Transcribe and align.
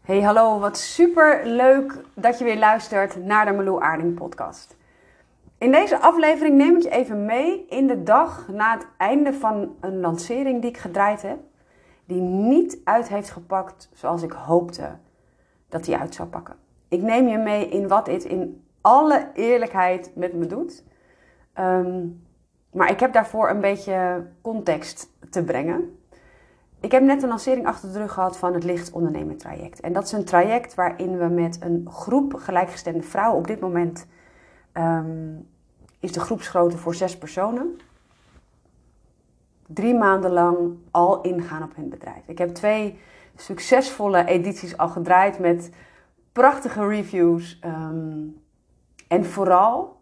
Hey, 0.00 0.22
hallo, 0.22 0.58
wat 0.58 0.78
super 0.78 1.46
leuk 1.46 2.02
dat 2.14 2.38
je 2.38 2.44
weer 2.44 2.58
luistert 2.58 3.24
naar 3.24 3.46
de 3.46 3.52
Meloe 3.52 3.80
Aarding 3.80 4.14
podcast. 4.14 4.76
In 5.58 5.72
deze 5.72 5.98
aflevering 5.98 6.56
neem 6.56 6.76
ik 6.76 6.82
je 6.82 6.90
even 6.90 7.24
mee 7.24 7.66
in 7.68 7.86
de 7.86 8.02
dag 8.02 8.48
na 8.48 8.72
het 8.72 8.86
einde 8.96 9.32
van 9.32 9.76
een 9.80 10.00
lancering 10.00 10.60
die 10.60 10.70
ik 10.70 10.76
gedraaid 10.76 11.22
heb, 11.22 11.38
die 12.04 12.20
niet 12.20 12.78
uit 12.84 13.08
heeft 13.08 13.30
gepakt 13.30 13.90
zoals 13.92 14.22
ik 14.22 14.32
hoopte 14.32 14.88
dat 15.68 15.84
die 15.84 15.96
uit 15.96 16.14
zou 16.14 16.28
pakken. 16.28 16.56
Ik 16.88 17.02
neem 17.02 17.28
je 17.28 17.38
mee 17.38 17.68
in 17.68 17.88
wat 17.88 18.04
dit 18.04 18.24
in 18.24 18.64
alle 18.80 19.30
eerlijkheid 19.34 20.12
met 20.14 20.34
me 20.34 20.46
doet. 20.46 20.84
Ehm, 21.52 22.06
maar 22.72 22.90
ik 22.90 23.00
heb 23.00 23.12
daarvoor 23.12 23.50
een 23.50 23.60
beetje 23.60 24.26
context 24.40 25.10
te 25.30 25.44
brengen. 25.44 25.99
Ik 26.80 26.92
heb 26.92 27.02
net 27.02 27.22
een 27.22 27.28
lancering 27.28 27.66
achter 27.66 27.92
de 27.92 27.98
rug 27.98 28.12
gehad 28.12 28.36
van 28.36 28.54
het 28.54 28.64
Licht 28.64 28.92
Ondernemen 28.92 29.36
traject. 29.36 29.80
En 29.80 29.92
dat 29.92 30.04
is 30.04 30.12
een 30.12 30.24
traject 30.24 30.74
waarin 30.74 31.18
we 31.18 31.26
met 31.26 31.56
een 31.60 31.88
groep 31.90 32.34
gelijkgestemde 32.34 33.02
vrouwen, 33.02 33.38
op 33.38 33.46
dit 33.46 33.60
moment 33.60 34.06
ehm, 34.72 35.34
is 35.98 36.12
de 36.12 36.20
groepsgrootte 36.20 36.78
voor 36.78 36.94
zes 36.94 37.18
personen, 37.18 37.78
drie 39.66 39.94
maanden 39.94 40.30
lang 40.30 40.58
al 40.90 41.20
ingaan 41.20 41.62
op 41.62 41.76
hun 41.76 41.88
bedrijf. 41.88 42.28
Ik 42.28 42.38
heb 42.38 42.54
twee 42.54 42.98
succesvolle 43.36 44.24
edities 44.24 44.76
al 44.76 44.88
gedraaid 44.88 45.38
met 45.38 45.70
prachtige 46.32 46.86
reviews. 46.86 47.58
Ehm, 47.60 48.26
en 49.08 49.24
vooral 49.24 50.00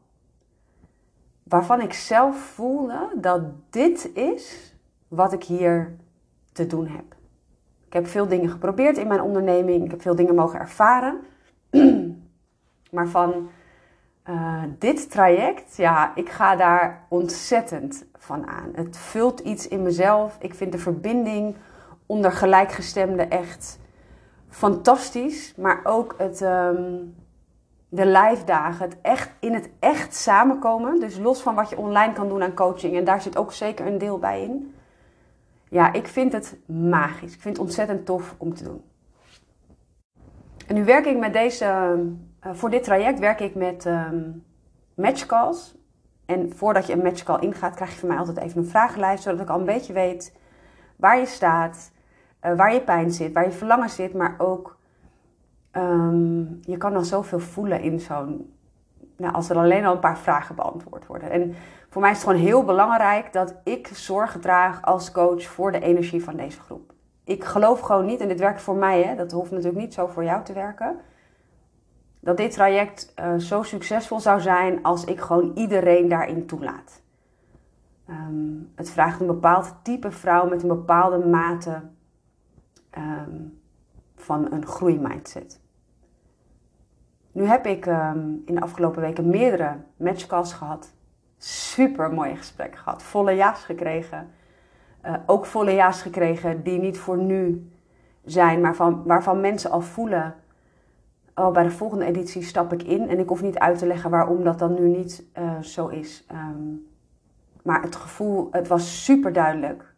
waarvan 1.43 1.81
ik 1.81 1.93
zelf 1.93 2.37
voelde 2.37 3.13
dat 3.17 3.43
dit 3.71 4.11
is 4.15 4.75
wat 5.09 5.33
ik 5.33 5.45
hier 5.45 5.97
te 6.59 6.67
doen 6.67 6.87
heb. 6.87 7.15
Ik 7.87 7.93
heb 7.93 8.07
veel 8.07 8.29
dingen 8.29 8.51
geprobeerd 8.51 8.99
in 8.99 9.07
mijn 9.07 9.21
onderneming. 9.21 9.85
Ik 9.85 9.91
heb 9.91 10.03
veel 10.03 10.15
dingen 10.15 10.35
mogen 10.35 10.61
ervaren. 10.61 11.21
maar 12.95 13.09
van 13.09 13.49
uh, 14.29 14.63
dit 14.79 15.11
traject, 15.11 15.77
ja, 15.77 16.13
ik 16.15 16.29
ga 16.29 16.57
daar 16.57 17.07
ontzettend 17.09 18.07
van 18.19 18.47
aan. 18.47 18.71
Het 18.75 18.97
vult 18.97 19.41
iets 19.41 19.69
in 19.69 19.83
mezelf. 19.83 20.37
Ik 20.41 20.55
vind 20.55 20.73
de 20.73 20.79
verbinding 20.79 21.57
onder 22.07 22.33
gelijkgestemden 22.33 23.31
echt 23.31 23.79
fantastisch. 24.49 25.55
Maar 25.57 25.81
ook 25.85 26.15
het, 26.19 26.41
um, 26.41 27.15
de 27.89 28.07
live 28.07 28.45
dagen, 28.45 28.85
het 28.85 28.97
echt 29.03 29.31
in 29.41 29.55
het 29.55 29.71
echt 29.79 30.15
samenkomen. 30.15 31.01
Dus 31.01 31.19
los 31.19 31.43
van 31.43 31.55
wat 31.55 31.71
je 31.71 31.79
online 31.79 32.13
kan 32.13 32.29
doen 32.29 32.43
aan 32.43 32.55
coaching. 32.55 32.97
En 32.97 33.05
daar 33.05 33.23
zit 33.23 33.37
ook 33.37 33.53
zeker 33.53 33.87
een 33.87 33.99
deel 33.99 34.19
bij 34.19 34.43
in 34.43 34.73
ja, 35.71 35.93
ik 35.93 36.07
vind 36.07 36.33
het 36.33 36.59
magisch. 36.67 37.35
Ik 37.35 37.41
vind 37.41 37.57
het 37.57 37.67
ontzettend 37.67 38.07
tof 38.07 38.35
om 38.39 38.55
te 38.55 38.65
doen. 38.65 38.83
En 40.67 40.75
nu 40.75 40.85
werk 40.85 41.07
ik 41.07 41.19
met 41.19 41.33
deze, 41.33 41.65
uh, 42.47 42.53
voor 42.55 42.71
dit 42.71 42.83
traject 42.83 43.19
werk 43.19 43.41
ik 43.41 43.55
met 43.55 43.85
um, 43.85 44.45
matchcalls. 44.95 45.77
En 46.27 46.53
voordat 46.53 46.87
je 46.87 46.93
een 46.93 47.03
matchcall 47.03 47.41
ingaat, 47.41 47.75
krijg 47.75 47.93
je 47.93 47.99
van 47.99 48.09
mij 48.09 48.19
altijd 48.19 48.37
even 48.39 48.59
een 48.59 48.69
vragenlijst, 48.69 49.23
zodat 49.23 49.41
ik 49.41 49.49
al 49.49 49.59
een 49.59 49.65
beetje 49.65 49.93
weet 49.93 50.37
waar 50.97 51.19
je 51.19 51.27
staat, 51.27 51.93
uh, 52.43 52.57
waar 52.57 52.73
je 52.73 52.81
pijn 52.81 53.11
zit, 53.11 53.33
waar 53.33 53.45
je 53.45 53.51
verlangen 53.51 53.91
zit, 53.91 54.15
maar 54.15 54.35
ook 54.39 54.79
um, 55.73 56.59
je 56.61 56.77
kan 56.77 56.93
dan 56.93 57.05
zoveel 57.05 57.41
voelen 57.41 57.81
in 57.81 58.01
zo'n, 58.01 58.58
nou, 59.19 59.35
als 59.35 59.51
er 59.51 59.57
alleen 59.57 59.85
al 59.85 59.95
een 59.95 60.01
paar 60.01 60.19
vragen 60.19 60.55
beantwoord 60.55 61.07
worden. 61.07 61.31
En 61.31 61.55
voor 61.89 62.01
mij 62.01 62.11
is 62.11 62.17
het 62.17 62.27
gewoon 62.27 62.43
heel 62.43 62.65
belangrijk 62.65 63.33
dat 63.33 63.55
ik 63.65 63.87
zorg 63.93 64.39
draag 64.41 64.83
als 64.83 65.13
coach 65.13 65.43
voor 65.43 65.73
de 65.73 65.81
energie 65.81 66.25
van 66.25 66.37
deze 66.37 66.61
groep. 66.61 66.93
Ik 67.25 67.45
geloof 67.45 67.81
gewoon 67.81 68.07
niet, 68.07 68.21
en 68.21 68.29
dit 68.29 68.41
werkt 68.41 68.63
voor 68.63 68.77
mij, 68.77 69.03
hè, 69.03 69.17
dat 69.17 69.33
hoeft 69.33 69.51
natuurlijk 69.51 69.79
niet 69.79 69.95
zo 69.95 70.07
voor 70.07 70.25
jou 70.25 70.45
te 70.45 70.53
werken, 70.53 70.97
dat 72.21 72.37
dit 72.37 72.53
traject 72.53 73.13
uh, 73.21 73.35
zo 73.37 73.63
succesvol 73.63 74.21
zou 74.21 74.41
zijn 74.41 74.83
als 74.83 75.05
ik 75.05 75.21
gewoon 75.21 75.53
iedereen 75.55 76.09
daarin 76.09 76.47
toelaat. 76.47 77.03
Um, 78.11 78.73
het 78.75 78.91
vraagt 78.91 79.21
een 79.21 79.27
bepaald 79.27 79.75
type 79.83 80.11
vrouw 80.11 80.49
met 80.49 80.63
een 80.63 80.69
bepaalde 80.69 81.27
mate 81.27 81.83
um, 82.99 83.61
van 84.17 84.53
een 84.53 84.67
groeimindset. 84.67 85.61
Nu 87.39 87.45
heb 87.45 87.67
ik 87.67 87.87
um, 87.87 88.43
in 88.47 88.55
de 88.55 88.61
afgelopen 88.61 89.01
weken 89.01 89.29
meerdere 89.29 89.77
matchcalls 89.97 90.53
gehad 90.53 90.93
super 91.39 92.13
mooie 92.13 92.37
gesprekken 92.37 92.81
gehad. 92.81 93.03
Volle 93.03 93.35
ja's 93.35 93.65
gekregen. 93.65 94.31
Uh, 95.05 95.15
ook 95.27 95.47
volle 95.47 95.75
ja's 95.75 96.03
gekregen 96.03 96.63
die 96.63 96.79
niet 96.79 96.99
voor 96.99 97.17
nu 97.17 97.71
zijn, 98.25 98.61
maar 98.61 98.75
van, 98.75 99.03
waarvan 99.05 99.41
mensen 99.41 99.71
al 99.71 99.81
voelen. 99.81 100.35
Oh, 101.35 101.53
bij 101.53 101.63
de 101.63 101.71
volgende 101.71 102.05
editie 102.05 102.43
stap 102.43 102.73
ik 102.73 102.83
in. 102.83 103.09
En 103.09 103.19
ik 103.19 103.29
hoef 103.29 103.43
niet 103.43 103.59
uit 103.59 103.79
te 103.79 103.87
leggen 103.87 104.11
waarom 104.11 104.45
dat 104.45 104.59
dan 104.59 104.75
nu 104.75 104.89
niet 104.89 105.25
uh, 105.39 105.59
zo 105.61 105.87
is. 105.87 106.27
Um, 106.33 106.87
maar 107.63 107.83
het 107.83 107.97
gevoel, 107.97 108.49
het 108.51 108.69
was 108.69 109.05
super 109.05 109.33
duidelijk. 109.33 109.95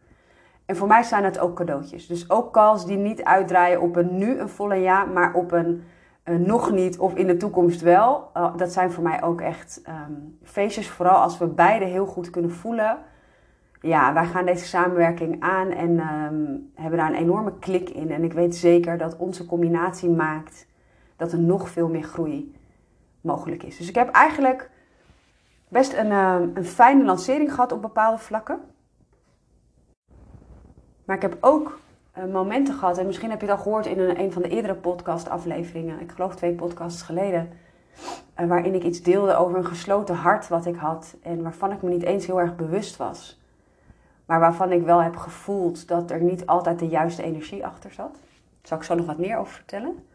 En 0.65 0.75
voor 0.75 0.87
mij 0.87 1.03
zijn 1.03 1.23
het 1.23 1.39
ook 1.39 1.55
cadeautjes. 1.55 2.07
Dus 2.07 2.29
ook 2.29 2.53
calls 2.53 2.85
die 2.85 2.97
niet 2.97 3.23
uitdraaien 3.23 3.81
op 3.81 3.95
een 3.95 4.17
nu 4.17 4.39
een 4.39 4.49
volle 4.49 4.75
ja, 4.75 5.05
maar 5.05 5.33
op 5.33 5.51
een 5.51 5.83
uh, 6.25 6.35
nog 6.35 6.71
niet 6.71 6.99
of 6.99 7.15
in 7.15 7.27
de 7.27 7.37
toekomst 7.37 7.81
wel. 7.81 8.29
Uh, 8.37 8.57
dat 8.57 8.71
zijn 8.71 8.91
voor 8.91 9.03
mij 9.03 9.23
ook 9.23 9.41
echt 9.41 9.81
um, 9.87 10.37
feestjes. 10.43 10.89
Vooral 10.89 11.21
als 11.21 11.37
we 11.37 11.47
beide 11.47 11.85
heel 11.85 12.05
goed 12.05 12.29
kunnen 12.29 12.51
voelen. 12.51 12.97
Ja, 13.81 14.13
wij 14.13 14.25
gaan 14.25 14.45
deze 14.45 14.65
samenwerking 14.65 15.41
aan 15.41 15.69
en 15.69 15.89
um, 15.89 16.71
hebben 16.75 16.99
daar 16.99 17.09
een 17.09 17.15
enorme 17.15 17.53
klik 17.59 17.89
in. 17.89 18.11
En 18.11 18.23
ik 18.23 18.33
weet 18.33 18.55
zeker 18.55 18.97
dat 18.97 19.17
onze 19.17 19.45
combinatie 19.45 20.09
maakt 20.09 20.67
dat 21.15 21.31
er 21.31 21.39
nog 21.39 21.69
veel 21.69 21.89
meer 21.89 22.03
groei 22.03 22.55
mogelijk 23.21 23.63
is. 23.63 23.77
Dus 23.77 23.89
ik 23.89 23.95
heb 23.95 24.09
eigenlijk 24.09 24.69
best 25.67 25.93
een, 25.93 26.11
uh, 26.11 26.35
een 26.53 26.65
fijne 26.65 27.03
lancering 27.03 27.53
gehad 27.53 27.71
op 27.71 27.81
bepaalde 27.81 28.17
vlakken. 28.17 28.59
Maar 31.05 31.15
ik 31.15 31.21
heb 31.21 31.37
ook 31.41 31.79
momenten 32.31 32.73
gehad. 32.73 32.97
En 32.97 33.05
misschien 33.05 33.29
heb 33.29 33.41
je 33.41 33.47
het 33.47 33.55
al 33.55 33.63
gehoord 33.63 33.85
in 33.85 33.99
een, 33.99 34.31
van 34.31 34.41
de 34.41 34.49
eerdere 34.49 34.75
podcast-afleveringen. 34.75 35.99
Ik 35.99 36.11
geloof 36.11 36.35
twee 36.35 36.53
podcasts 36.53 37.01
geleden. 37.01 37.49
Uh, 38.39 38.47
waarin 38.47 38.73
ik 38.73 38.83
iets 38.83 39.01
deelde 39.01 39.35
over 39.35 39.57
een 39.57 39.65
gesloten 39.65 40.15
hart 40.15 40.47
wat 40.47 40.65
ik 40.65 40.75
had. 40.75 41.15
En 41.21 41.43
waarvan 41.43 41.71
ik 41.71 41.81
me 41.81 41.89
niet 41.89 42.03
eens 42.03 42.25
heel 42.25 42.39
erg 42.39 42.55
bewust 42.55 42.97
was. 42.97 43.39
Maar 44.25 44.39
waarvan 44.39 44.71
ik 44.71 44.83
wel 44.83 45.03
heb 45.03 45.15
gevoeld 45.15 45.87
dat 45.87 46.11
er 46.11 46.21
niet 46.21 46.45
altijd 46.45 46.79
de 46.79 46.87
juiste 46.87 47.23
energie 47.23 47.65
achter 47.65 47.91
zat. 47.91 48.17
Zal 48.61 48.77
ik 48.77 48.83
zo 48.83 48.95
nog 48.95 49.05
wat 49.05 49.17
meer 49.17 49.37
over 49.37 49.53
vertellen. 49.53 50.05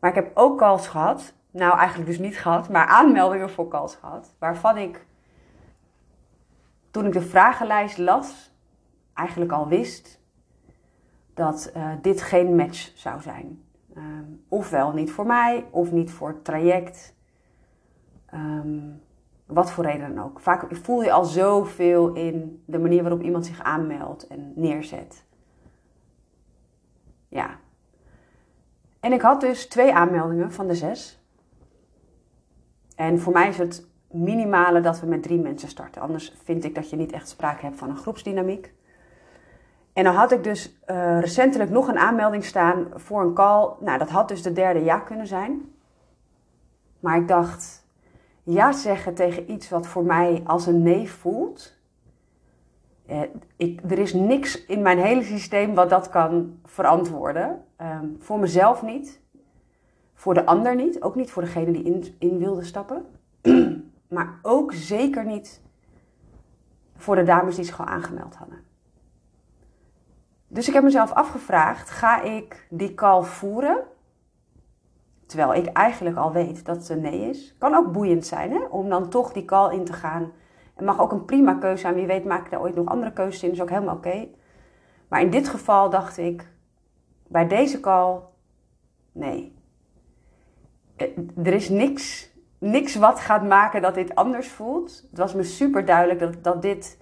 Maar 0.00 0.10
ik 0.10 0.16
heb 0.16 0.30
ook 0.34 0.58
calls 0.58 0.88
gehad. 0.88 1.32
Nou, 1.50 1.78
eigenlijk 1.78 2.10
dus 2.10 2.18
niet 2.18 2.38
gehad, 2.38 2.68
maar 2.68 2.86
aanmeldingen 2.86 3.50
voor 3.50 3.68
calls 3.68 3.94
gehad. 3.94 4.34
Waarvan 4.38 4.76
ik, 4.76 5.06
toen 6.90 7.06
ik 7.06 7.12
de 7.12 7.20
vragenlijst 7.20 7.98
las, 7.98 8.50
eigenlijk 9.14 9.52
al 9.52 9.68
wist 9.68 10.17
dat 11.38 11.72
uh, 11.76 11.90
dit 12.02 12.22
geen 12.22 12.56
match 12.56 12.92
zou 12.94 13.20
zijn. 13.22 13.62
Um, 13.96 14.44
ofwel 14.48 14.92
niet 14.92 15.10
voor 15.10 15.26
mij, 15.26 15.64
of 15.70 15.92
niet 15.92 16.10
voor 16.10 16.28
het 16.28 16.44
traject. 16.44 17.14
Um, 18.34 19.00
wat 19.46 19.70
voor 19.70 19.84
reden 19.84 20.14
dan 20.14 20.24
ook. 20.24 20.40
Vaak 20.40 20.66
voel 20.70 21.02
je 21.02 21.12
al 21.12 21.24
zoveel 21.24 22.12
in 22.12 22.62
de 22.64 22.78
manier 22.78 23.02
waarop 23.02 23.22
iemand 23.22 23.46
zich 23.46 23.62
aanmeldt 23.62 24.26
en 24.26 24.52
neerzet. 24.54 25.24
Ja. 27.28 27.58
En 29.00 29.12
ik 29.12 29.20
had 29.20 29.40
dus 29.40 29.66
twee 29.66 29.94
aanmeldingen 29.94 30.52
van 30.52 30.66
de 30.66 30.74
zes. 30.74 31.22
En 32.96 33.20
voor 33.20 33.32
mij 33.32 33.48
is 33.48 33.58
het 33.58 33.86
minimale 34.10 34.80
dat 34.80 35.00
we 35.00 35.06
met 35.06 35.22
drie 35.22 35.40
mensen 35.40 35.68
starten. 35.68 36.02
Anders 36.02 36.34
vind 36.42 36.64
ik 36.64 36.74
dat 36.74 36.90
je 36.90 36.96
niet 36.96 37.12
echt 37.12 37.28
sprake 37.28 37.64
hebt 37.64 37.78
van 37.78 37.90
een 37.90 37.96
groepsdynamiek. 37.96 38.76
En 39.98 40.04
dan 40.04 40.14
had 40.14 40.32
ik 40.32 40.44
dus 40.44 40.78
uh, 40.86 41.20
recentelijk 41.20 41.70
nog 41.70 41.88
een 41.88 41.98
aanmelding 41.98 42.44
staan 42.44 42.86
voor 42.94 43.22
een 43.22 43.34
call. 43.34 43.70
Nou, 43.80 43.98
dat 43.98 44.10
had 44.10 44.28
dus 44.28 44.42
de 44.42 44.52
derde 44.52 44.84
ja 44.84 44.98
kunnen 44.98 45.26
zijn. 45.26 45.72
Maar 47.00 47.16
ik 47.16 47.28
dacht, 47.28 47.86
ja 48.42 48.72
zeggen 48.72 49.14
tegen 49.14 49.50
iets 49.50 49.68
wat 49.68 49.86
voor 49.86 50.04
mij 50.04 50.42
als 50.44 50.66
een 50.66 50.82
nee 50.82 51.10
voelt. 51.10 51.74
Eh, 53.06 53.20
ik, 53.56 53.80
er 53.90 53.98
is 53.98 54.14
niks 54.14 54.64
in 54.64 54.82
mijn 54.82 54.98
hele 54.98 55.22
systeem 55.22 55.74
wat 55.74 55.90
dat 55.90 56.08
kan 56.08 56.58
verantwoorden. 56.64 57.64
Um, 57.80 58.16
voor 58.20 58.38
mezelf 58.38 58.82
niet. 58.82 59.20
Voor 60.14 60.34
de 60.34 60.46
ander 60.46 60.74
niet. 60.74 61.02
Ook 61.02 61.14
niet 61.14 61.30
voor 61.30 61.42
degene 61.42 61.72
die 61.72 61.82
in, 61.82 62.14
in 62.18 62.38
wilde 62.38 62.64
stappen. 62.64 63.06
maar 64.08 64.38
ook 64.42 64.72
zeker 64.72 65.24
niet 65.24 65.60
voor 66.96 67.16
de 67.16 67.24
dames 67.24 67.56
die 67.56 67.64
zich 67.64 67.80
al 67.80 67.86
aangemeld 67.86 68.34
hadden. 68.34 68.67
Dus 70.48 70.68
ik 70.68 70.74
heb 70.74 70.82
mezelf 70.82 71.12
afgevraagd: 71.12 71.90
ga 71.90 72.22
ik 72.22 72.66
die 72.70 72.94
call 72.94 73.22
voeren? 73.22 73.84
Terwijl 75.26 75.54
ik 75.54 75.66
eigenlijk 75.66 76.16
al 76.16 76.32
weet 76.32 76.64
dat 76.64 76.88
het 76.88 77.00
nee 77.00 77.28
is. 77.28 77.54
Kan 77.58 77.74
ook 77.74 77.92
boeiend 77.92 78.26
zijn 78.26 78.50
hè? 78.50 78.64
om 78.70 78.88
dan 78.88 79.08
toch 79.08 79.32
die 79.32 79.44
call 79.44 79.74
in 79.74 79.84
te 79.84 79.92
gaan. 79.92 80.32
Het 80.74 80.86
mag 80.86 81.00
ook 81.00 81.12
een 81.12 81.24
prima 81.24 81.54
keuze 81.54 81.80
zijn. 81.80 81.94
Wie 81.94 82.06
weet 82.06 82.24
maak 82.24 82.44
ik 82.44 82.50
daar 82.50 82.60
ooit 82.60 82.74
nog 82.74 82.86
andere 82.86 83.12
keuzes 83.12 83.42
in. 83.42 83.50
Is 83.50 83.62
ook 83.62 83.70
helemaal 83.70 83.96
oké. 83.96 84.28
Maar 85.08 85.20
in 85.20 85.30
dit 85.30 85.48
geval 85.48 85.90
dacht 85.90 86.18
ik: 86.18 86.48
bij 87.26 87.48
deze 87.48 87.80
call, 87.80 88.20
nee. 89.12 89.56
Eh, 90.96 91.06
er 91.36 91.52
is 91.52 91.68
niks, 91.68 92.30
niks 92.58 92.94
wat 92.94 93.20
gaat 93.20 93.44
maken 93.44 93.82
dat 93.82 93.94
dit 93.94 94.14
anders 94.14 94.48
voelt. 94.48 95.06
Het 95.10 95.18
was 95.18 95.34
me 95.34 95.42
super 95.42 95.84
duidelijk 95.84 96.20
dat, 96.20 96.44
dat 96.44 96.62
dit, 96.62 96.98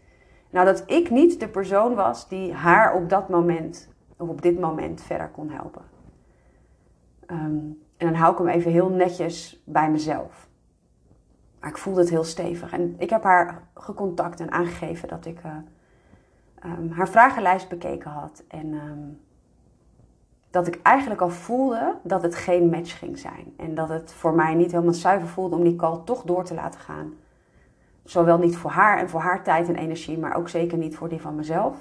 nou 0.57 0.69
dat 0.69 0.83
ik 0.87 1.11
niet 1.11 1.41
de 1.41 1.49
persoon 1.49 1.95
was 1.95 2.29
die 2.29 2.53
haar 2.53 2.95
op 2.95 3.09
dat 3.09 3.29
moment, 3.29 3.89
of 4.17 4.29
op 4.29 4.43
dit 4.43 4.61
moment 4.61 5.03
verder 5.03 5.29
kon 5.29 5.51
helpen. 5.51 5.83
Ehm, 7.27 7.57
en 7.97 8.07
dan 8.07 8.15
hou 8.15 8.33
ik 8.33 8.39
hem 8.39 8.49
even 8.49 8.71
heel 8.71 8.89
netjes 8.89 9.63
bij 9.65 9.91
mezelf. 9.91 10.49
Maar 11.61 11.71
ik 11.71 11.79
voelde 11.79 12.01
het 12.01 12.11
heel 12.11 12.25
stevig. 12.25 12.73
En 12.73 12.95
ik 12.99 13.11
heb 13.11 13.23
haar 13.23 13.63
gecontact 13.75 14.41
en 14.41 14.51
aangegeven 14.51 15.09
dat 15.09 15.27
ik 15.27 15.41
uh, 15.45 15.53
um, 16.65 16.91
haar 16.91 17.09
vragenlijst 17.09 17.69
bekeken 17.69 18.11
had. 18.11 18.45
En 18.49 18.75
ehm, 18.75 19.09
dat 20.51 20.67
ik 20.67 20.81
eigenlijk 20.83 21.21
al 21.21 21.31
voelde 21.31 21.97
dat 22.03 22.23
het 22.23 22.35
geen 22.35 22.71
match 22.71 22.99
ging 22.99 23.19
zijn. 23.19 23.55
En 23.57 23.75
dat 23.75 23.89
het 23.89 24.13
voor 24.13 24.35
mij 24.35 24.55
niet 24.55 24.73
helemaal 24.73 24.95
zuiver 24.95 25.29
voelde 25.29 25.57
om 25.57 25.63
die 25.63 25.77
call 25.77 26.01
toch 26.05 26.23
door 26.23 26.45
te 26.45 26.55
laten 26.55 26.81
gaan. 26.81 27.15
Zowel 28.07 28.39
niet 28.39 28.57
voor 28.57 28.71
haar 28.71 28.99
en 28.99 29.09
voor 29.09 29.21
haar 29.21 29.43
tijd 29.43 29.69
en 29.69 29.77
energie, 29.77 30.19
maar 30.19 30.37
ook 30.37 30.49
zeker 30.49 30.79
niet 30.79 30.97
voor 30.97 31.09
die 31.09 31.21
van 31.21 31.35
mezelf. 31.35 31.77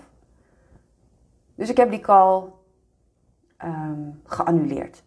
Dus 1.56 1.70
ik 1.70 1.78
heb 1.78 1.90
die 1.90 2.00
call 2.00 2.44
um, 3.64 4.22
geannuleerd. 4.26 5.04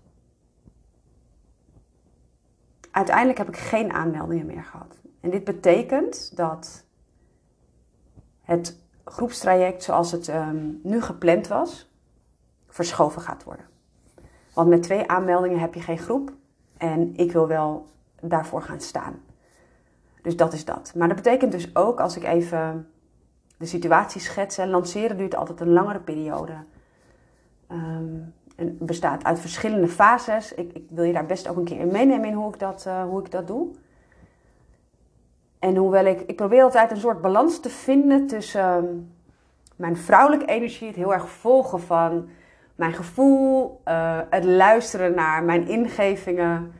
Uiteindelijk 2.91 3.39
heb 3.39 3.49
ik 3.49 3.57
geen 3.57 3.93
aanmeldingen 3.93 4.47
meer 4.47 4.65
gehad. 4.65 5.01
En 5.21 5.31
dit 5.31 5.45
betekent 5.45 6.37
dat 6.37 6.85
het 8.43 8.79
groepstraject 9.05 9.83
zoals 9.83 10.13
het 10.13 10.29
ehm, 10.29 10.71
nu 10.83 11.01
gepland 11.01 11.49
was, 11.49 11.91
verschoven 12.69 13.23
gaat 13.23 13.45
worden. 13.45 13.67
Want 14.55 14.69
met 14.69 14.83
twee 14.83 15.09
aanmeldingen 15.09 15.59
heb 15.59 15.75
je 15.75 15.81
geen 15.81 15.99
groep 15.99 16.33
en 16.77 17.17
ik 17.17 17.33
wil 17.33 17.47
wel 17.47 17.87
daarvoor 18.21 18.63
gaan 18.63 18.81
staan. 18.81 19.21
Dus 20.23 20.37
dat 20.37 20.53
is 20.53 20.65
dat. 20.65 20.93
Maar 20.97 21.09
dat 21.09 21.17
betekent 21.17 21.53
dus 21.53 21.77
ook, 21.77 22.01
als 22.01 22.17
ik 22.17 22.25
even 22.25 22.89
de 23.57 23.67
situatie 23.67 24.21
schets, 24.21 24.59
en 24.59 24.69
lanceren 24.69 25.17
duurt 25.17 25.37
altijd 25.37 25.61
een 25.61 25.73
langere 25.73 26.01
periode. 26.01 26.53
Um, 27.71 28.35
en 28.59 28.77
bestaat 28.81 29.25
uit 29.25 29.41
verschillende 29.41 29.89
fases. 29.89 30.55
Ik, 30.55 30.73
ik, 30.73 30.85
wil 30.89 31.05
je 31.05 31.13
daar 31.13 31.27
best 31.27 31.49
ook 31.49 31.57
een 31.57 31.65
keer 31.65 31.81
in 31.81 31.93
meenemen 31.93 32.29
in 32.29 32.35
hoe 32.35 32.53
ik 32.53 32.59
dat, 32.59 32.85
uh, 32.89 33.03
hoe 33.03 33.21
ik 33.21 33.31
dat 33.31 33.47
doe. 33.47 33.69
En 35.59 35.77
hoewel 35.77 36.05
ik, 36.05 36.21
ik 36.21 36.37
probeer 36.37 36.63
altijd 36.63 36.91
een 36.91 36.97
soort 36.97 37.21
balans 37.21 37.61
te 37.61 37.69
vinden 37.69 38.27
tussen 38.27 39.13
mijn 39.77 39.97
vrouwelijke 39.97 40.47
energie, 40.47 40.87
het 40.87 40.97
heel 40.97 41.13
erg 41.13 41.29
volgen 41.29 41.81
van 41.81 42.29
mijn 42.75 42.93
gevoel, 42.93 43.81
uh, 43.89 44.21
het 44.31 44.45
luisteren 44.45 45.15
naar 45.15 45.43
mijn 45.43 45.69
ingevingen. 45.69 46.73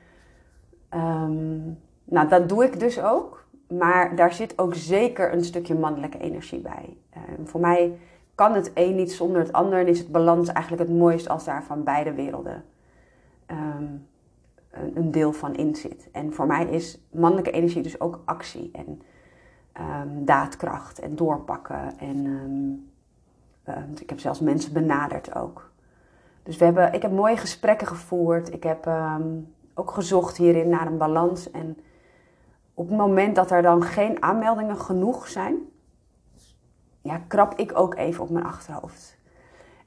Um, 0.95 1.79
nou, 2.09 2.29
dat 2.29 2.49
doe 2.49 2.65
ik 2.65 2.81
dus 2.81 3.03
ook. 3.03 3.47
Maar 3.69 4.17
daar 4.17 4.33
zit 4.33 4.59
ook 4.59 4.75
zeker 4.75 5.33
een 5.33 5.45
stukje 5.45 5.75
mannelijke 5.75 6.19
energie 6.19 6.61
bij. 6.61 6.97
Uh, 7.17 7.23
voor 7.45 7.61
mij 7.61 7.99
kan 8.35 8.55
het 8.55 8.71
een 8.75 8.95
niet 8.95 9.13
zonder 9.13 9.41
het 9.41 9.53
ander. 9.53 9.79
En 9.79 9.87
is 9.87 9.99
het 9.99 10.13
balans 10.13 10.49
eigenlijk 10.49 10.89
het 10.89 10.99
mooist 10.99 11.29
als 11.29 11.45
daar 11.45 11.65
van 11.65 11.85
beide 11.85 12.13
werelden 12.13 12.65
um, 13.47 14.07
een 14.95 15.11
deel 15.11 15.33
van 15.33 15.55
in 15.55 15.77
zit. 15.77 16.09
En 16.13 16.33
voor 16.33 16.47
mij 16.47 16.67
is 16.67 17.01
mannelijke 17.11 17.51
energie 17.51 17.83
dus 17.83 18.01
ook 18.01 18.21
actie 18.25 18.71
en 18.73 19.03
um, 19.81 20.25
daadkracht 20.25 20.99
en 20.99 21.17
doorpakken. 21.17 21.99
En 21.99 22.91
ik 24.01 24.09
heb 24.09 24.21
zelfs 24.21 24.41
mensen 24.41 24.73
benaderd 24.73 25.35
ook. 25.35 25.71
Dus 26.43 26.57
we 26.57 26.65
hebben, 26.65 26.93
ik 26.93 27.03
heb 27.03 27.13
mooie 27.13 27.37
gesprekken 27.37 27.87
gevoerd. 27.87 28.53
Ik 28.53 28.63
heb 28.63 28.91
ook 29.75 29.91
gezocht 29.91 30.37
hierin 30.37 30.69
naar 30.69 30.87
een 30.87 30.99
balans. 30.99 31.51
En 31.51 31.77
op 32.79 32.89
het 32.89 32.97
moment 32.97 33.35
dat 33.35 33.51
er 33.51 33.63
dan 33.63 33.83
geen 33.83 34.23
aanmeldingen 34.23 34.77
genoeg 34.77 35.29
zijn, 35.29 35.57
ja, 37.03 37.19
krap 37.29 37.55
ik 37.55 37.79
ook 37.79 37.95
even 37.95 38.23
op 38.23 38.31
mijn 38.31 38.45
achterhoofd. 38.45 39.19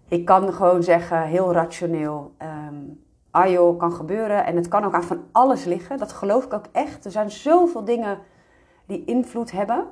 Ik 0.08 0.26
kan 0.26 0.54
gewoon 0.54 0.84
zeggen, 0.84 1.22
heel 1.22 1.54
rationeel, 1.54 2.36
um, 2.70 3.04
ah 3.30 3.52
joh, 3.52 3.80
kan 3.80 3.92
gebeuren. 3.92 4.46
En 4.46 4.56
het 4.56 4.68
kan 4.68 4.84
ook 4.84 4.94
aan 4.94 5.04
van 5.04 5.24
alles 5.32 5.66
liggen. 5.66 5.98
Dat 5.98 6.12
geloof 6.12 6.46
ik 6.46 6.54
ook 6.54 6.66
echt. 6.72 7.06
Er 7.06 7.12
zijn 7.12 7.32
zoveel 7.32 7.84
dingen 7.84 8.20
die 8.86 9.06
invloed 9.06 9.52
hebben. 9.52 9.86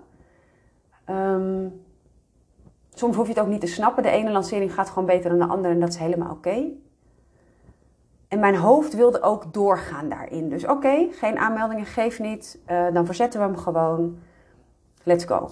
Um, 1.10 1.86
soms 2.90 3.16
hoef 3.16 3.28
je 3.28 3.34
het 3.34 3.42
ook 3.42 3.50
niet 3.50 3.62
te 3.62 3.68
snappen. 3.68 4.04
De 4.04 4.10
ene 4.10 4.32
lancering 4.32 4.74
gaat 4.74 4.90
gewoon 4.90 5.06
beter 5.06 5.30
dan 5.30 5.40
de 5.40 5.54
andere 5.54 5.74
en 5.74 5.80
dat 5.80 5.90
is 5.90 5.98
helemaal 5.98 6.32
oké. 6.32 6.66
En 8.30 8.40
mijn 8.40 8.56
hoofd 8.56 8.96
wilde 8.96 9.22
ook 9.22 9.54
doorgaan 9.54 10.10
daarin. 10.10 10.50
Dus 10.50 10.66
oké, 10.66 11.08
geen 11.12 11.38
aanmeldingen, 11.38 11.86
geef 11.86 12.20
niet. 12.20 12.60
Uh, 12.72 12.94
dan 12.94 13.06
verzetten 13.06 13.40
we 13.40 13.46
hem 13.46 13.58
gewoon. 13.58 14.18
Let's 15.04 15.26
go. 15.26 15.50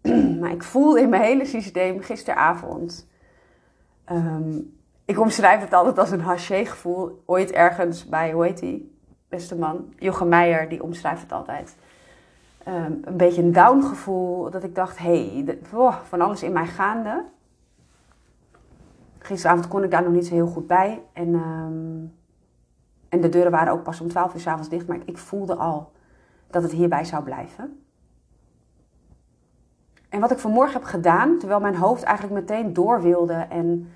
maar 0.40 0.50
ik 0.50 0.62
voelde 0.62 1.00
in 1.00 1.08
mijn 1.08 1.22
hele 1.22 1.44
systeem 1.44 2.00
gisteravond. 2.00 3.08
Um, 4.12 4.76
ik 5.04 5.20
omschrijf 5.20 5.60
het 5.60 5.72
altijd 5.72 5.98
als 5.98 6.10
een 6.10 6.20
haché 6.20 6.64
gevoel. 6.64 7.22
Ooit 7.26 7.50
ergens 7.50 8.08
bij, 8.08 8.32
hoe 8.32 8.44
heet 8.44 8.58
die 8.58 8.98
beste 9.28 9.56
man? 9.56 9.94
Jochem 9.98 10.28
Meijer, 10.28 10.68
die 10.68 10.82
omschrijft 10.82 11.22
het 11.22 11.32
altijd. 11.32 11.76
Um, 12.68 13.00
een 13.04 13.16
beetje 13.16 13.42
een 13.42 13.52
down 13.52 13.82
gevoel. 13.82 14.50
Dat 14.50 14.64
ik 14.64 14.74
dacht, 14.74 14.98
hé, 14.98 15.44
hey, 15.44 15.58
van 16.04 16.20
alles 16.20 16.42
in 16.42 16.52
mij 16.52 16.66
gaande. 16.66 17.24
Gisteravond 19.26 19.68
kon 19.68 19.82
ik 19.84 19.90
daar 19.90 20.02
nog 20.02 20.12
niet 20.12 20.26
zo 20.26 20.34
heel 20.34 20.46
goed 20.46 20.66
bij. 20.66 21.02
En, 21.12 21.34
um, 21.34 22.14
en 23.08 23.20
de 23.20 23.28
deuren 23.28 23.50
waren 23.50 23.72
ook 23.72 23.82
pas 23.82 24.00
om 24.00 24.08
12 24.08 24.34
uur 24.34 24.40
s 24.40 24.46
avonds 24.46 24.68
dicht. 24.68 24.86
Maar 24.86 24.98
ik 25.04 25.18
voelde 25.18 25.54
al 25.54 25.92
dat 26.50 26.62
het 26.62 26.72
hierbij 26.72 27.04
zou 27.04 27.24
blijven. 27.24 27.78
En 30.08 30.20
wat 30.20 30.30
ik 30.30 30.38
vanmorgen 30.38 30.74
heb 30.74 30.84
gedaan, 30.84 31.38
terwijl 31.38 31.60
mijn 31.60 31.76
hoofd 31.76 32.02
eigenlijk 32.02 32.40
meteen 32.40 32.72
door 32.72 33.02
wilde 33.02 33.46
en 33.50 33.88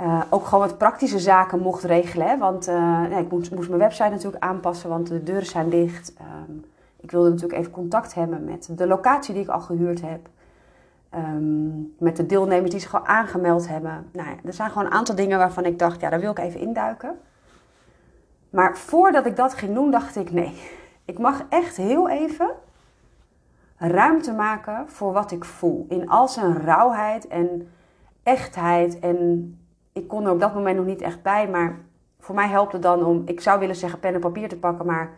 uh, 0.00 0.22
ook 0.30 0.44
gewoon 0.44 0.66
wat 0.66 0.78
praktische 0.78 1.18
zaken 1.18 1.60
mocht 1.60 1.82
regelen. 1.82 2.38
Want 2.38 2.66
nee, 3.08 3.22
ik 3.22 3.30
moest, 3.30 3.50
mijn 3.50 3.78
website 3.78 4.08
natuurlijk 4.08 4.44
aanpassen, 4.44 4.88
want 4.88 5.06
de 5.06 5.22
deuren 5.22 5.46
zijn 5.46 5.68
dicht. 5.70 6.14
Um, 6.48 6.64
ik 7.00 7.10
wilde 7.10 7.30
natuurlijk 7.30 7.58
even 7.58 7.72
contact 7.72 8.14
hebben 8.14 8.44
met 8.44 8.68
de 8.76 8.86
locatie 8.86 9.34
die 9.34 9.42
ik 9.42 9.48
al 9.48 9.60
gehuurd 9.60 10.00
heb. 10.00 10.28
Um, 11.16 11.94
met 11.98 12.16
de 12.16 12.26
deelnemers 12.26 12.70
die 12.70 12.80
zich 12.80 12.94
al 12.94 13.06
aangemeld 13.06 13.68
hebben. 13.68 14.06
Nou 14.12 14.28
ja, 14.28 14.34
er 14.44 14.52
zijn 14.52 14.70
gewoon 14.70 14.86
een 14.86 14.92
aantal 14.92 15.14
dingen 15.14 15.38
waarvan 15.38 15.64
ik 15.64 15.78
dacht, 15.78 16.00
ja, 16.00 16.10
daar 16.10 16.20
wil 16.20 16.30
ik 16.30 16.38
even 16.38 16.60
induiken. 16.60 17.18
Maar 18.50 18.76
voordat 18.76 19.26
ik 19.26 19.36
dat 19.36 19.54
ging 19.54 19.74
doen, 19.74 19.90
dacht 19.90 20.16
ik, 20.16 20.32
nee, 20.32 20.60
ik 21.04 21.18
mag 21.18 21.44
echt 21.48 21.76
heel 21.76 22.08
even 22.08 22.50
ruimte 23.76 24.32
maken 24.32 24.88
voor 24.88 25.12
wat 25.12 25.30
ik 25.30 25.44
voel. 25.44 25.86
In 25.88 26.08
al 26.08 26.28
zijn 26.28 26.60
rauwheid 26.60 27.28
en 27.28 27.68
echtheid. 28.22 28.98
En 28.98 29.58
ik 29.92 30.08
kon 30.08 30.24
er 30.24 30.32
op 30.32 30.40
dat 30.40 30.54
moment 30.54 30.76
nog 30.76 30.86
niet 30.86 31.02
echt 31.02 31.22
bij, 31.22 31.48
maar 31.48 31.78
voor 32.20 32.34
mij 32.34 32.48
helpt 32.48 32.72
het 32.72 32.82
dan 32.82 33.04
om, 33.04 33.22
ik 33.24 33.40
zou 33.40 33.58
willen 33.58 33.76
zeggen 33.76 34.00
pen 34.00 34.14
en 34.14 34.20
papier 34.20 34.48
te 34.48 34.58
pakken, 34.58 34.86
maar 34.86 35.10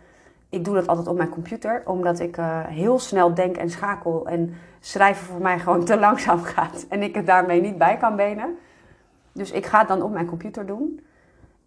ik 0.48 0.64
doe 0.64 0.74
dat 0.74 0.86
altijd 0.86 1.06
op 1.06 1.16
mijn 1.16 1.28
computer, 1.28 1.82
omdat 1.84 2.20
ik 2.20 2.36
uh, 2.36 2.66
heel 2.66 2.98
snel 2.98 3.34
denk 3.34 3.56
en 3.56 3.70
schakel 3.70 4.26
en 4.26 4.54
schrijven 4.80 5.26
voor 5.26 5.40
mij 5.40 5.58
gewoon 5.64 5.84
te 5.84 5.98
langzaam 5.98 6.42
gaat 6.42 6.86
en 6.88 7.02
ik 7.02 7.14
het 7.14 7.26
daarmee 7.26 7.60
niet 7.60 7.78
bij 7.78 7.96
kan 7.96 8.16
benen. 8.16 8.56
Dus 9.32 9.50
ik 9.50 9.66
ga 9.66 9.78
het 9.78 9.88
dan 9.88 10.02
op 10.02 10.12
mijn 10.12 10.26
computer 10.26 10.66
doen. 10.66 11.00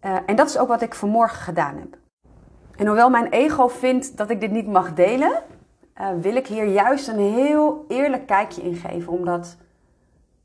Uh, 0.04 0.16
en 0.26 0.36
dat 0.36 0.48
is 0.48 0.58
ook 0.58 0.68
wat 0.68 0.82
ik 0.82 0.94
vanmorgen 0.94 1.38
gedaan 1.38 1.76
heb. 1.76 1.96
En 2.76 2.86
hoewel 2.86 3.10
mijn 3.10 3.26
ego 3.26 3.68
vindt 3.68 4.16
dat 4.16 4.30
ik 4.30 4.40
dit 4.40 4.50
niet 4.50 4.66
mag 4.66 4.94
delen, 4.94 5.42
uh, 6.00 6.08
wil 6.20 6.36
ik 6.36 6.46
hier 6.46 6.64
juist 6.64 7.08
een 7.08 7.18
heel 7.18 7.84
eerlijk 7.88 8.26
kijkje 8.26 8.62
in 8.62 8.74
geven, 8.74 9.12
omdat 9.12 9.56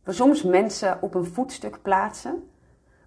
we 0.03 0.11
soms 0.11 0.43
mensen 0.43 0.97
op 1.01 1.15
een 1.15 1.25
voetstuk 1.25 1.81
plaatsen 1.81 2.49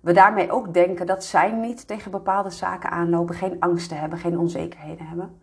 we 0.01 0.13
daarmee 0.13 0.51
ook 0.51 0.75
denken 0.75 1.07
dat 1.07 1.25
zij 1.25 1.53
niet 1.53 1.87
tegen 1.87 2.11
bepaalde 2.11 2.51
zaken 2.51 2.91
aanlopen, 2.91 3.35
geen 3.35 3.57
angsten 3.61 3.99
hebben, 3.99 4.19
geen 4.19 4.39
onzekerheden 4.39 5.07
hebben. 5.07 5.41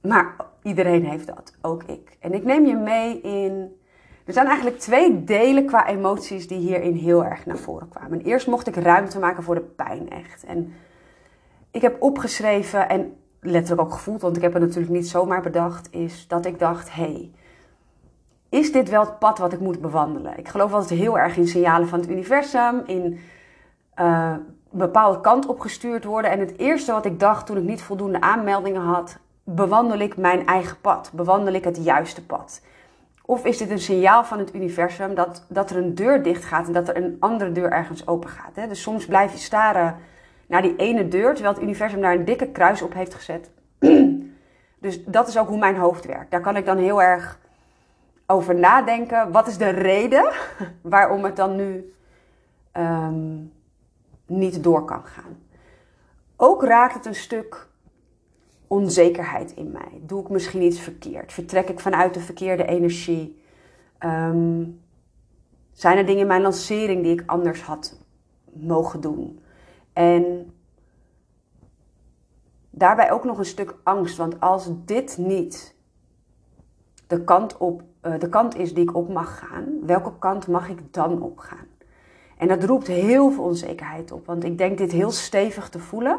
Maar 0.00 0.34
iedereen 0.62 1.04
heeft 1.04 1.26
dat, 1.26 1.56
ook 1.62 1.82
ik. 1.82 2.16
En 2.20 2.32
ik 2.34 2.44
neem 2.44 2.66
je 2.66 2.76
mee 2.76 3.20
in. 3.20 3.76
Er 4.24 4.32
zijn 4.32 4.46
eigenlijk 4.46 4.78
twee 4.78 5.24
delen 5.24 5.66
qua 5.66 5.86
emoties 5.86 6.48
die 6.48 6.58
hierin 6.58 6.94
heel 6.94 7.24
erg 7.24 7.46
naar 7.46 7.58
voren 7.58 7.88
kwamen. 7.88 8.20
Eerst 8.20 8.46
mocht 8.46 8.66
ik 8.66 8.76
ruimte 8.76 9.18
maken 9.18 9.42
voor 9.42 9.54
de 9.54 9.60
pijn, 9.60 10.10
echt. 10.10 10.44
En 10.44 10.72
ik 11.70 11.82
heb 11.82 12.02
opgeschreven 12.02 12.88
en 12.88 13.16
letterlijk 13.40 13.88
ook 13.88 13.94
gevoeld, 13.94 14.20
want 14.20 14.36
ik 14.36 14.42
heb 14.42 14.52
het 14.52 14.62
natuurlijk 14.62 14.92
niet 14.92 15.08
zomaar 15.08 15.42
bedacht, 15.42 15.88
is 15.92 16.28
dat 16.28 16.46
ik 16.46 16.58
dacht: 16.58 16.94
hé, 16.94 17.02
hey, 17.02 17.30
is 18.48 18.72
dit 18.72 18.88
wel 18.88 19.00
het 19.00 19.18
pad 19.18 19.38
wat 19.38 19.52
ik 19.52 19.60
moet 19.60 19.80
bewandelen? 19.80 20.38
Ik 20.38 20.48
geloof 20.48 20.72
altijd 20.72 21.00
heel 21.00 21.18
erg 21.18 21.36
in 21.36 21.48
signalen 21.48 21.88
van 21.88 22.00
het 22.00 22.10
universum, 22.10 22.82
in 22.86 23.20
een 23.94 24.46
bepaalde 24.70 25.20
kant 25.20 25.46
opgestuurd 25.46 26.04
worden. 26.04 26.30
En 26.30 26.40
het 26.40 26.58
eerste 26.58 26.92
wat 26.92 27.04
ik 27.04 27.20
dacht 27.20 27.46
toen 27.46 27.56
ik 27.56 27.62
niet 27.62 27.82
voldoende 27.82 28.20
aanmeldingen 28.20 28.82
had, 28.82 29.18
bewandel 29.44 29.98
ik 29.98 30.16
mijn 30.16 30.46
eigen 30.46 30.80
pad? 30.80 31.10
Bewandel 31.14 31.54
ik 31.54 31.64
het 31.64 31.84
juiste 31.84 32.24
pad? 32.24 32.62
Of 33.24 33.44
is 33.44 33.58
dit 33.58 33.70
een 33.70 33.78
signaal 33.78 34.24
van 34.24 34.38
het 34.38 34.54
universum 34.54 35.14
dat, 35.14 35.44
dat 35.48 35.70
er 35.70 35.76
een 35.76 35.94
deur 35.94 36.22
dicht 36.22 36.44
gaat 36.44 36.66
en 36.66 36.72
dat 36.72 36.88
er 36.88 36.96
een 36.96 37.16
andere 37.20 37.52
deur 37.52 37.72
ergens 37.72 38.06
open 38.06 38.30
gaat? 38.30 38.54
Hè? 38.56 38.68
Dus 38.68 38.82
soms 38.82 39.06
blijf 39.06 39.32
je 39.32 39.38
staren 39.38 39.96
naar 40.46 40.62
die 40.62 40.76
ene 40.76 41.08
deur, 41.08 41.32
terwijl 41.34 41.54
het 41.54 41.62
universum 41.62 42.00
daar 42.00 42.14
een 42.14 42.24
dikke 42.24 42.48
kruis 42.48 42.82
op 42.82 42.94
heeft 42.94 43.14
gezet. 43.14 43.50
dus 44.84 45.04
dat 45.04 45.28
is 45.28 45.38
ook 45.38 45.48
hoe 45.48 45.58
mijn 45.58 45.76
hoofd 45.76 46.06
werkt. 46.06 46.30
Daar 46.30 46.40
kan 46.40 46.56
ik 46.56 46.66
dan 46.66 46.76
heel 46.76 47.02
erg 47.02 47.38
over 48.30 48.54
nadenken. 48.54 49.32
Wat 49.32 49.46
is 49.46 49.58
de 49.58 49.68
reden 49.68 50.32
waarom 50.82 51.24
het 51.24 51.36
dan 51.36 51.56
nu 51.56 51.94
ehm, 52.72 53.36
niet 54.26 54.62
door 54.62 54.84
kan 54.84 55.04
gaan? 55.04 55.38
Ook 56.36 56.64
raakt 56.64 56.94
het 56.94 57.06
een 57.06 57.14
stuk 57.14 57.66
onzekerheid 58.66 59.52
in 59.54 59.70
mij. 59.70 60.00
Doe 60.00 60.22
ik 60.22 60.28
misschien 60.28 60.62
iets 60.62 60.80
verkeerd? 60.80 61.32
Vertrek 61.32 61.68
ik 61.68 61.80
vanuit 61.80 62.14
de 62.14 62.20
verkeerde 62.20 62.66
energie? 62.66 63.42
Ehm, 63.98 64.64
zijn 65.72 65.98
er 65.98 66.06
dingen 66.06 66.20
in 66.20 66.26
mijn 66.26 66.42
lancering 66.42 67.02
die 67.02 67.12
ik 67.12 67.22
anders 67.26 67.62
had 67.62 68.00
mogen 68.52 69.00
doen? 69.00 69.42
En 69.92 70.52
daarbij 72.70 73.12
ook 73.12 73.24
nog 73.24 73.38
een 73.38 73.44
stuk 73.44 73.74
angst, 73.82 74.16
want 74.16 74.40
als 74.40 74.68
dit 74.84 75.16
niet 75.18 75.76
de 77.06 77.24
kant, 77.24 77.56
op, 77.56 77.82
uh, 78.02 78.18
de 78.18 78.28
kant 78.28 78.56
is 78.56 78.74
die 78.74 78.82
ik 78.82 78.94
op 78.94 79.08
mag 79.08 79.38
gaan, 79.38 79.86
welke 79.86 80.12
kant 80.18 80.46
mag 80.46 80.68
ik 80.68 80.78
dan 80.90 81.22
opgaan? 81.22 81.66
En 82.38 82.48
dat 82.48 82.64
roept 82.64 82.86
heel 82.86 83.30
veel 83.30 83.44
onzekerheid 83.44 84.12
op, 84.12 84.26
want 84.26 84.44
ik 84.44 84.58
denk 84.58 84.78
dit 84.78 84.92
heel 84.92 85.10
stevig 85.10 85.68
te 85.68 85.78
voelen. 85.78 86.18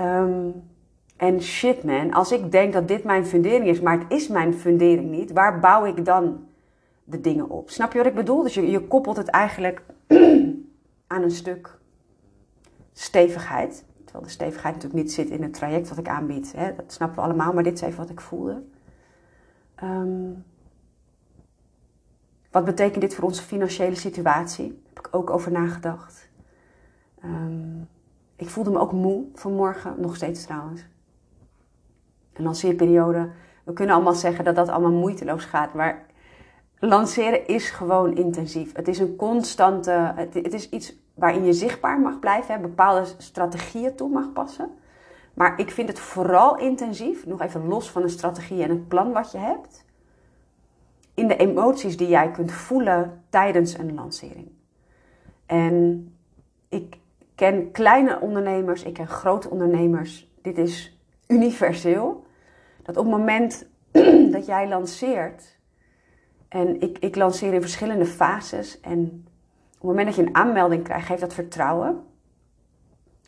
Um, 0.00 0.52
en 1.16 1.42
shit 1.42 1.84
man, 1.84 2.12
als 2.12 2.32
ik 2.32 2.52
denk 2.52 2.72
dat 2.72 2.88
dit 2.88 3.04
mijn 3.04 3.26
fundering 3.26 3.66
is, 3.66 3.80
maar 3.80 3.98
het 3.98 4.12
is 4.12 4.28
mijn 4.28 4.54
fundering 4.54 5.10
niet, 5.10 5.32
waar 5.32 5.60
bouw 5.60 5.84
ik 5.84 6.04
dan 6.04 6.46
de 7.04 7.20
dingen 7.20 7.50
op? 7.50 7.70
Snap 7.70 7.92
je 7.92 7.98
wat 7.98 8.06
ik 8.06 8.14
bedoel? 8.14 8.42
Dus 8.42 8.54
je, 8.54 8.70
je 8.70 8.80
koppelt 8.80 9.16
het 9.16 9.28
eigenlijk 9.28 9.82
aan 11.06 11.22
een 11.22 11.30
stuk 11.30 11.78
stevigheid. 12.92 13.84
Terwijl 14.04 14.24
de 14.24 14.30
stevigheid 14.30 14.74
natuurlijk 14.74 15.02
niet 15.02 15.12
zit 15.12 15.30
in 15.30 15.42
het 15.42 15.54
traject 15.54 15.88
wat 15.88 15.98
ik 15.98 16.08
aanbied. 16.08 16.52
Hè? 16.56 16.74
Dat 16.76 16.92
snappen 16.92 17.16
we 17.16 17.24
allemaal, 17.24 17.52
maar 17.52 17.62
dit 17.62 17.72
is 17.72 17.80
even 17.80 17.98
wat 17.98 18.10
ik 18.10 18.20
voelde. 18.20 18.62
Ehm, 19.76 20.32
wat 22.50 22.64
betekent 22.64 23.00
dit 23.00 23.14
voor 23.14 23.24
onze 23.24 23.42
financiële 23.42 23.94
situatie? 23.94 24.68
Daar 24.68 24.94
heb 24.94 25.06
ik 25.06 25.14
ook 25.14 25.30
over 25.30 25.52
nagedacht. 25.52 26.28
Um, 27.24 27.88
ik 28.36 28.48
voelde 28.48 28.70
me 28.70 28.78
ook 28.78 28.92
moe 28.92 29.24
vanmorgen, 29.34 29.94
nog 30.00 30.16
steeds 30.16 30.44
trouwens 30.44 30.84
een 32.32 32.44
lanceerperiode. 32.44 33.30
We 33.64 33.72
kunnen 33.72 33.94
allemaal 33.94 34.14
zeggen 34.14 34.44
dat 34.44 34.54
dat 34.54 34.68
allemaal 34.68 34.98
moeiteloos 34.98 35.44
gaat, 35.44 35.74
maar 35.74 36.06
lanceren 36.78 37.46
is 37.46 37.70
gewoon 37.70 38.16
intensief. 38.16 38.74
Het 38.74 38.88
is 38.88 38.98
een 38.98 39.16
constante, 39.16 40.12
het, 40.16 40.54
is 40.54 40.70
iets 40.70 40.94
waarin 41.14 41.44
je 41.44 41.52
zichtbaar 41.52 42.00
mag 42.00 42.18
blijven, 42.18 42.54
hè, 42.54 42.60
bepaalde 42.60 43.04
strategieën 43.18 43.94
toe 43.94 44.08
mag 44.08 44.32
passen. 44.32 44.70
Maar 45.36 45.60
ik 45.60 45.70
vind 45.70 45.88
het 45.88 45.98
vooral 45.98 46.58
intensief, 46.58 47.26
nog 47.26 47.40
even 47.40 47.66
los 47.66 47.90
van 47.90 48.02
een 48.02 48.10
strategie 48.10 48.62
en 48.62 48.70
het 48.70 48.88
plan 48.88 49.12
wat 49.12 49.32
je 49.32 49.38
hebt, 49.38 49.84
in 51.14 51.28
de 51.28 51.36
emoties 51.36 51.96
die 51.96 52.08
jij 52.08 52.30
kunt 52.30 52.52
voelen 52.52 53.22
tijdens 53.28 53.78
een 53.78 53.94
lancering. 53.94 54.48
En 55.46 56.08
ik 56.68 56.98
ken 57.34 57.70
kleine 57.70 58.20
ondernemers, 58.20 58.82
ik 58.82 58.94
ken 58.94 59.06
grote 59.06 59.50
ondernemers. 59.50 60.30
Dit 60.42 60.58
is 60.58 60.98
universeel 61.26 62.26
dat 62.82 62.96
op 62.96 63.04
het 63.04 63.14
moment 63.14 63.66
dat 64.34 64.46
jij 64.46 64.68
lanceert, 64.68 65.58
en 66.48 66.80
ik, 66.80 66.98
ik 66.98 67.16
lanceer 67.16 67.54
in 67.54 67.60
verschillende 67.60 68.06
fases, 68.06 68.80
en 68.80 69.24
op 69.68 69.72
het 69.72 69.82
moment 69.82 70.06
dat 70.06 70.16
je 70.16 70.22
een 70.22 70.34
aanmelding 70.34 70.82
krijgt, 70.82 71.06
geeft 71.06 71.20
dat 71.20 71.34
vertrouwen. 71.34 72.04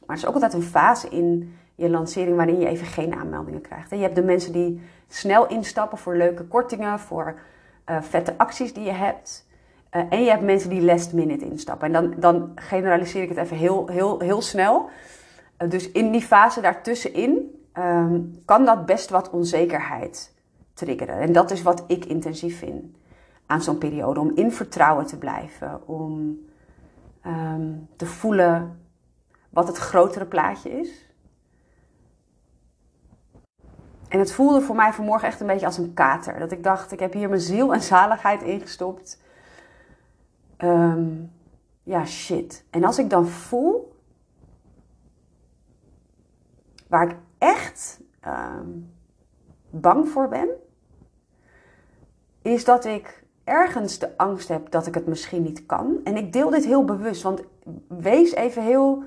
Maar 0.07 0.17
er 0.17 0.23
is 0.23 0.27
ook 0.27 0.35
altijd 0.35 0.53
een 0.53 0.63
fase 0.63 1.09
in 1.09 1.58
je 1.79 1.91
lancering 1.91 2.37
waarin 2.37 2.61
je 2.61 2.69
even 2.69 2.87
geen 2.87 3.15
aanmeldingen 3.15 3.61
krijgt. 3.61 3.91
Je 3.91 3.97
hebt 3.97 4.15
de 4.15 4.23
mensen 4.23 4.53
die 4.53 4.83
snel 5.09 5.47
instappen 5.47 5.99
voor 5.99 6.17
leuke 6.17 6.45
kortingen, 6.45 6.99
voor 6.99 7.41
uh, 7.91 8.03
vette 8.03 8.39
acties 8.39 8.73
die 8.73 8.85
je 8.85 8.93
hebt. 8.93 9.47
Uh, 9.93 10.03
en 10.11 10.23
je 10.23 10.31
hebt 10.31 10.43
mensen 10.43 10.71
die 10.71 10.83
last 10.83 11.13
minute 11.13 11.45
instappen. 11.45 11.87
En 11.87 11.93
dan, 11.93 12.15
dan 12.21 12.53
generaliseer 12.55 13.23
ik 13.23 13.29
het 13.29 13.39
even 13.39 13.57
heel, 13.57 13.89
heel, 13.89 14.21
heel 14.21 14.43
snel. 14.43 14.89
Uh, 15.59 15.71
dus 15.71 15.91
in 15.91 16.11
die 16.11 16.23
fase 16.23 16.61
daartussenin 16.61 17.57
Ehm, 17.79 18.21
kan 18.45 18.65
dat 18.65 18.87
best 18.87 19.11
wat 19.11 19.31
onzekerheid 19.31 20.35
triggeren. 20.75 21.19
En 21.19 21.33
dat 21.33 21.51
is 21.51 21.63
wat 21.63 21.85
ik 21.87 22.05
intensief 22.05 22.59
vind 22.59 22.97
aan 23.47 23.63
zo'n 23.63 23.79
periode. 23.79 24.21
Om 24.21 24.33
in 24.35 24.53
vertrouwen 24.53 25.07
te 25.07 25.19
blijven. 25.19 25.89
Om 25.89 26.39
ehm, 27.23 27.73
te 27.97 28.07
voelen 28.07 28.81
wat 29.51 29.69
het 29.69 29.77
grotere 29.77 30.27
plaatje 30.27 30.71
is. 30.71 31.08
En 34.09 34.19
het 34.19 34.33
voelde 34.33 34.61
voor 34.61 34.77
mij 34.77 34.93
vanmorgen 34.93 35.29
echt 35.29 35.41
een 35.41 35.47
beetje 35.47 35.67
als 35.67 35.79
een 35.79 35.95
kater. 35.95 36.39
Dat 36.39 36.53
ik 36.53 36.63
dacht, 36.63 36.93
ik 36.93 37.01
heb 37.01 37.13
hier 37.13 37.29
mijn 37.29 37.41
ziel 37.41 37.75
en 37.75 37.83
zaligheid 37.83 38.43
ingestopt. 38.43 39.21
Um, 40.59 41.33
ja, 41.83 42.05
shit. 42.05 42.65
En 42.71 42.85
als 42.85 42.99
ik 42.99 43.11
dan 43.11 43.27
voel 43.27 43.97
waar 46.89 47.11
ik 47.11 47.17
echt 47.39 48.01
ehm, 48.21 48.69
bang 49.71 50.09
voor 50.09 50.29
ben, 50.29 50.49
is 52.43 52.65
dat 52.65 52.85
ik 52.85 53.25
ergens 53.45 53.99
de 53.99 54.17
angst 54.17 54.49
heb 54.49 54.71
dat 54.71 54.87
ik 54.87 54.95
het 54.95 55.07
misschien 55.07 55.43
niet 55.43 55.67
kan. 55.67 56.01
En 56.05 56.17
ik 56.17 56.33
deel 56.33 56.51
dit 56.51 56.65
heel 56.65 56.85
bewust, 56.85 57.23
want 57.23 57.43
wees 57.89 58.35
even 58.35 58.63
heel 58.63 59.03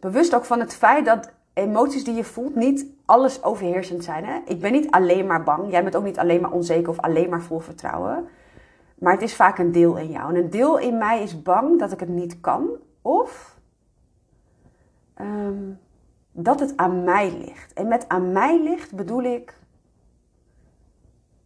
bewust 0.00 0.34
ook 0.34 0.44
van 0.44 0.60
het 0.60 0.74
feit 0.74 1.04
dat 1.04 1.32
emoties 1.52 2.04
die 2.04 2.14
je 2.14 2.24
voelt 2.24 2.54
niet 2.54 2.86
alles 3.12 3.42
overheersend 3.42 4.04
zijn. 4.04 4.24
Hè? 4.24 4.38
Ik 4.44 4.60
ben 4.60 4.72
niet 4.72 4.90
alleen 4.90 5.26
maar 5.26 5.42
bang, 5.42 5.70
jij 5.70 5.82
bent 5.82 5.96
ook 5.96 6.04
niet 6.04 6.18
alleen 6.18 6.40
maar 6.40 6.50
onzeker 6.50 6.88
of 6.88 7.00
alleen 7.00 7.30
maar 7.30 7.42
vol 7.42 7.58
vertrouwen. 7.58 8.28
Maar 8.98 9.12
het 9.12 9.22
is 9.22 9.34
vaak 9.34 9.58
een 9.58 9.72
deel 9.72 9.96
in 9.96 10.10
jou. 10.10 10.28
En 10.28 10.42
een 10.42 10.50
deel 10.50 10.78
in 10.78 10.98
mij 10.98 11.22
is 11.22 11.42
bang 11.42 11.78
dat 11.78 11.92
ik 11.92 12.00
het 12.00 12.08
niet 12.08 12.40
kan. 12.40 12.68
Of 13.02 13.58
um, 15.20 15.78
dat 16.32 16.60
het 16.60 16.76
aan 16.76 17.04
mij 17.04 17.32
ligt. 17.38 17.72
En 17.72 17.88
met 17.88 18.08
aan 18.08 18.32
mij 18.32 18.62
ligt 18.62 18.94
bedoel 18.94 19.22
ik 19.22 19.54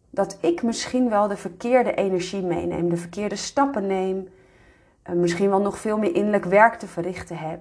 dat 0.09 0.37
ik 0.41 0.63
misschien 0.63 1.09
wel 1.09 1.27
de 1.27 1.37
verkeerde 1.37 1.93
energie 1.93 2.43
meeneem, 2.43 2.89
de 2.89 2.97
verkeerde 2.97 3.35
stappen 3.35 3.87
neem, 3.87 4.29
eh, 5.01 5.13
misschien 5.13 5.49
wel 5.49 5.61
nog 5.61 5.77
veel 5.77 5.97
meer 5.97 6.15
innerlijk 6.15 6.45
werk 6.45 6.75
te 6.75 6.87
verrichten 6.87 7.37
heb. 7.37 7.59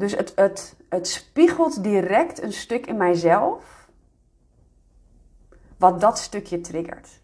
Dus 0.00 0.16
het, 0.16 0.32
het, 0.34 0.76
het 0.88 1.08
spiegelt 1.08 1.82
direct 1.82 2.42
een 2.42 2.52
stuk 2.52 2.86
in 2.86 2.96
mijzelf 2.96 3.88
wat 5.78 6.00
dat 6.00 6.18
stukje 6.18 6.60
triggert. 6.60 7.20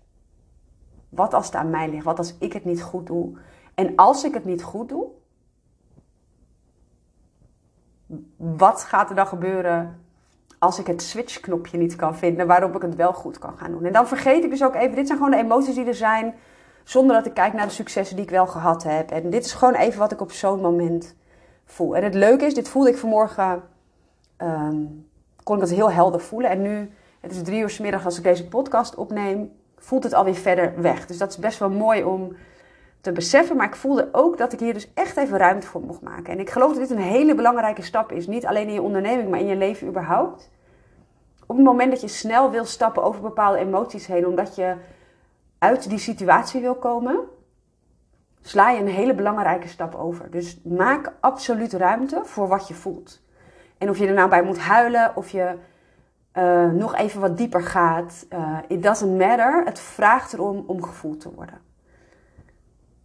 Wat 1.09 1.35
als 1.35 1.47
het 1.47 1.55
aan 1.55 1.71
mij 1.71 1.91
ligt? 1.91 2.05
Wat 2.05 2.19
als 2.19 2.35
ik 2.39 2.53
het 2.53 2.65
niet 2.65 2.83
goed 2.83 3.07
doe? 3.07 3.39
En 3.75 3.97
als 3.97 4.25
ik 4.25 4.35
het 4.35 4.45
niet 4.45 4.63
goed 4.63 4.89
doe, 4.89 5.07
wat 8.37 8.83
gaat 8.83 9.11
er 9.11 9.17
dan 9.17 9.27
gebeuren 9.27 10.05
als 10.59 10.79
ik 10.79 10.87
het 10.87 11.03
switch-knopje 11.03 11.79
niet 11.79 11.97
kan 11.97 12.17
vinden 12.17 12.47
waarop 12.47 12.75
ik 12.75 12.83
het 12.83 12.95
wel 12.95 13.13
goed 13.13 13.39
kan 13.39 13.59
gaan 13.59 13.71
doen? 13.71 13.85
En 13.85 13.93
dan 13.93 14.09
vergeet 14.09 14.45
ik 14.45 14.51
dus 14.51 14.65
ook 14.65 14.75
even, 14.75 14.97
dit 14.97 15.07
zijn 15.07 15.19
gewoon 15.19 15.33
de 15.33 15.45
emoties 15.45 15.75
die 15.75 15.85
er 15.85 15.95
zijn, 15.95 16.35
zonder 16.85 17.17
dat 17.17 17.27
ik 17.27 17.35
kijk 17.35 17.53
naar 17.53 17.67
de 17.67 17.73
successen 17.73 18.17
die 18.17 18.25
ik 18.25 18.31
wel 18.31 18.47
gehad 18.47 18.83
heb. 18.83 19.11
En 19.11 19.31
dit 19.31 19.45
is 19.45 19.53
gewoon 19.53 19.75
even 19.75 19.99
wat 19.99 20.13
ik 20.13 20.21
op 20.21 20.33
zo'n 20.33 20.61
moment 20.61 21.17
En 21.79 22.05
het 22.05 22.15
leuke 22.15 22.45
is, 22.45 22.55
dit 22.55 22.69
voelde 22.69 22.89
ik 22.89 22.97
vanmorgen, 22.97 23.63
um, 24.43 25.09
kon 25.43 25.57
ik 25.57 25.63
het 25.63 25.71
heel 25.71 25.91
helder 25.91 26.21
voelen. 26.21 26.51
En 26.51 26.63
nu, 26.63 26.91
het 27.21 27.33
is 27.33 27.43
drie 27.43 27.61
uur 27.61 27.71
s 27.71 27.79
middag 27.79 28.05
als 28.05 28.19
ik 28.19 28.25
deze 28.25 28.49
podcast 28.49 28.95
opneem, 28.95 29.53
voelt 29.77 30.03
het 30.03 30.15
alweer 30.15 30.35
verder 30.35 30.83
weg. 30.83 31.07
Dus 31.07 31.19
dat 31.19 31.31
is 31.31 31.39
best 31.39 31.59
wel 31.59 31.71
mooi 31.71 32.05
om 32.05 32.37
te 33.01 33.13
beseffen. 33.13 33.57
Maar 33.57 33.67
ik 33.67 33.77
voelde 33.77 34.09
ook 34.13 34.39
dat 34.39 34.53
ik 34.53 34.61
hier 34.61 34.73
dus 34.73 34.93
echt 34.95 35.17
even 35.17 35.39
ruimte 35.39 35.67
voor 35.67 35.81
mocht 35.81 36.01
maken. 36.01 36.33
En 36.33 36.41
ik 36.41 36.51
geloof 36.51 36.71
dat 36.71 36.89
dit 36.89 36.91
een 36.91 37.05
hele 37.05 37.35
belangrijke 37.35 37.83
stap 37.83 38.13
is. 38.13 38.27
Niet 38.27 38.47
alleen 38.47 38.67
in 38.67 38.75
je 38.75 38.83
onderneming, 38.83 39.29
maar 39.29 39.41
in 39.41 39.47
je 39.47 39.57
leven 39.57 39.89
überhaupt. 39.89 40.51
Op 41.47 41.57
het 41.57 41.65
moment 41.65 41.91
dat 41.91 42.01
je 42.01 42.09
snel 42.09 42.51
wil 42.51 42.65
stappen 42.65 43.03
over 43.03 43.21
bepaalde 43.21 43.59
emoties 43.59 44.07
heen, 44.07 44.27
omdat 44.27 44.55
je 44.55 44.75
uit 45.59 45.89
die 45.89 45.99
situatie 45.99 46.61
wil 46.61 46.75
komen, 46.75 47.21
sla 48.49 48.71
je 48.71 48.81
een 48.81 48.89
hele 48.89 49.15
belangrijke 49.15 49.69
stap 49.69 49.95
over. 49.95 50.31
Dus 50.31 50.61
maak 50.65 51.13
absoluut 51.21 51.73
ruimte 51.73 52.21
voor 52.25 52.49
wat 52.49 52.69
je 52.69 52.75
voelt. 52.75 53.23
En 53.79 53.91
of 53.91 53.99
je 53.99 54.07
er 54.07 54.15
nou 54.15 54.29
bij 54.29 54.43
moet 54.43 54.59
huilen, 54.59 55.17
of 55.17 55.31
je 55.31 55.55
uh, 56.35 56.71
nog 56.71 56.97
even 56.97 57.21
wat 57.21 57.37
dieper 57.37 57.63
gaat, 57.63 58.27
uh, 58.31 58.59
it 58.69 58.83
doesn't 58.83 59.19
matter. 59.19 59.63
Het 59.65 59.81
vraagt 59.81 60.33
erom 60.33 60.65
om 60.67 60.83
gevoeld 60.83 61.21
te 61.21 61.35
worden. 61.35 61.59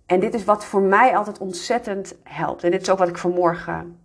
En 0.05 0.19
dit 0.19 0.33
is 0.33 0.43
wat 0.43 0.65
voor 0.65 0.81
mij 0.81 1.17
altijd 1.17 1.37
ontzettend 1.37 2.15
helpt. 2.23 2.63
En 2.63 2.71
dit 2.71 2.81
is 2.81 2.89
ook 2.89 2.97
wat 2.97 3.07
ik 3.07 3.17
vanmorgen 3.17 3.99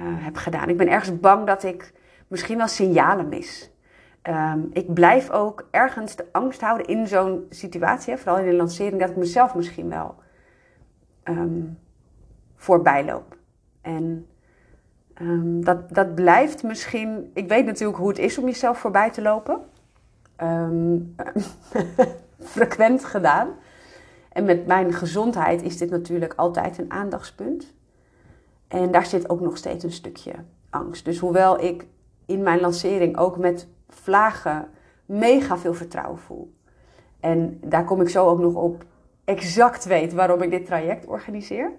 uh, 0.00 0.06
heb 0.06 0.36
gedaan. 0.36 0.68
Ik 0.68 0.76
ben 0.76 0.88
ergens 0.88 1.20
bang 1.20 1.46
dat 1.46 1.62
ik 1.62 1.92
misschien 2.26 2.56
wel 2.56 2.68
signalen 2.68 3.28
mis. 3.28 3.70
Ehm, 4.22 4.60
ik 4.72 4.94
blijf 4.94 5.30
ook 5.30 5.68
ergens 5.70 6.16
de 6.16 6.26
angst 6.32 6.60
houden 6.60 6.86
in 6.86 7.06
zo'n 7.06 7.46
situatie, 7.50 8.16
vooral 8.16 8.38
in 8.38 8.50
de 8.50 8.56
lancering, 8.56 9.00
dat 9.00 9.10
ik 9.10 9.16
mezelf 9.16 9.54
misschien 9.54 9.88
wel 9.88 10.14
um, 11.28 11.78
voorbij 12.56 13.04
loop. 13.04 13.36
En 13.80 14.26
um, 15.20 15.64
dat, 15.64 15.94
dat 15.94 16.14
blijft 16.14 16.62
misschien. 16.62 17.30
Ik 17.34 17.48
weet 17.48 17.66
natuurlijk 17.66 17.98
hoe 17.98 18.08
het 18.08 18.18
is 18.18 18.38
om 18.38 18.44
jezelf 18.44 18.78
voorbij 18.78 19.10
te 19.10 19.22
lopen. 19.22 19.60
frequent 22.40 23.04
gedaan. 23.04 23.48
En 24.32 24.44
met 24.44 24.66
mijn 24.66 24.92
gezondheid 24.92 25.62
is 25.62 25.78
dit 25.78 25.90
natuurlijk 25.90 26.32
altijd 26.36 26.78
een 26.78 26.90
aandachtspunt. 26.90 27.74
En 28.68 28.90
daar 28.90 29.06
zit 29.06 29.30
ook 29.30 29.40
nog 29.40 29.56
steeds 29.56 29.84
een 29.84 29.92
stukje 29.92 30.32
angst. 30.70 31.04
Dus 31.04 31.18
hoewel 31.18 31.60
ik 31.60 31.86
in 32.26 32.42
mijn 32.42 32.60
lancering 32.60 33.16
ook 33.16 33.36
met 33.36 33.68
vlagen 33.88 34.68
mega 35.06 35.58
veel 35.58 35.74
vertrouwen 35.74 36.18
voel. 36.18 36.52
En 37.20 37.60
daar 37.64 37.84
kom 37.84 38.00
ik 38.00 38.08
zo 38.08 38.26
ook 38.26 38.38
nog 38.38 38.54
op 38.54 38.84
exact 39.28 39.84
weet 39.84 40.12
waarom 40.12 40.42
ik 40.42 40.50
dit 40.50 40.66
traject 40.66 41.06
organiseer. 41.06 41.72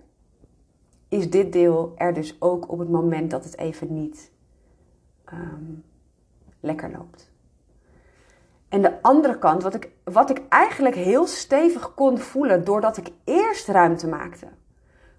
Is 1.07 1.29
dit 1.29 1.53
deel 1.53 1.93
er 1.95 2.13
dus 2.13 2.41
ook 2.41 2.71
op 2.71 2.79
het 2.79 2.89
moment 2.89 3.31
dat 3.31 3.43
het 3.43 3.57
even 3.57 3.93
niet 3.93 4.31
ehm, 5.25 5.73
lekker 6.59 6.91
loopt. 6.91 7.31
En 8.67 8.81
de 8.81 9.01
andere 9.01 9.37
kant, 9.37 9.63
wat 9.63 9.73
ik, 9.73 9.89
wat 10.03 10.29
ik 10.29 10.41
eigenlijk 10.49 10.95
heel 10.95 11.27
stevig 11.27 11.93
kon 11.93 12.17
voelen 12.17 12.63
doordat 12.63 12.97
ik 12.97 13.11
eerst 13.23 13.67
ruimte 13.67 14.07
maakte 14.07 14.47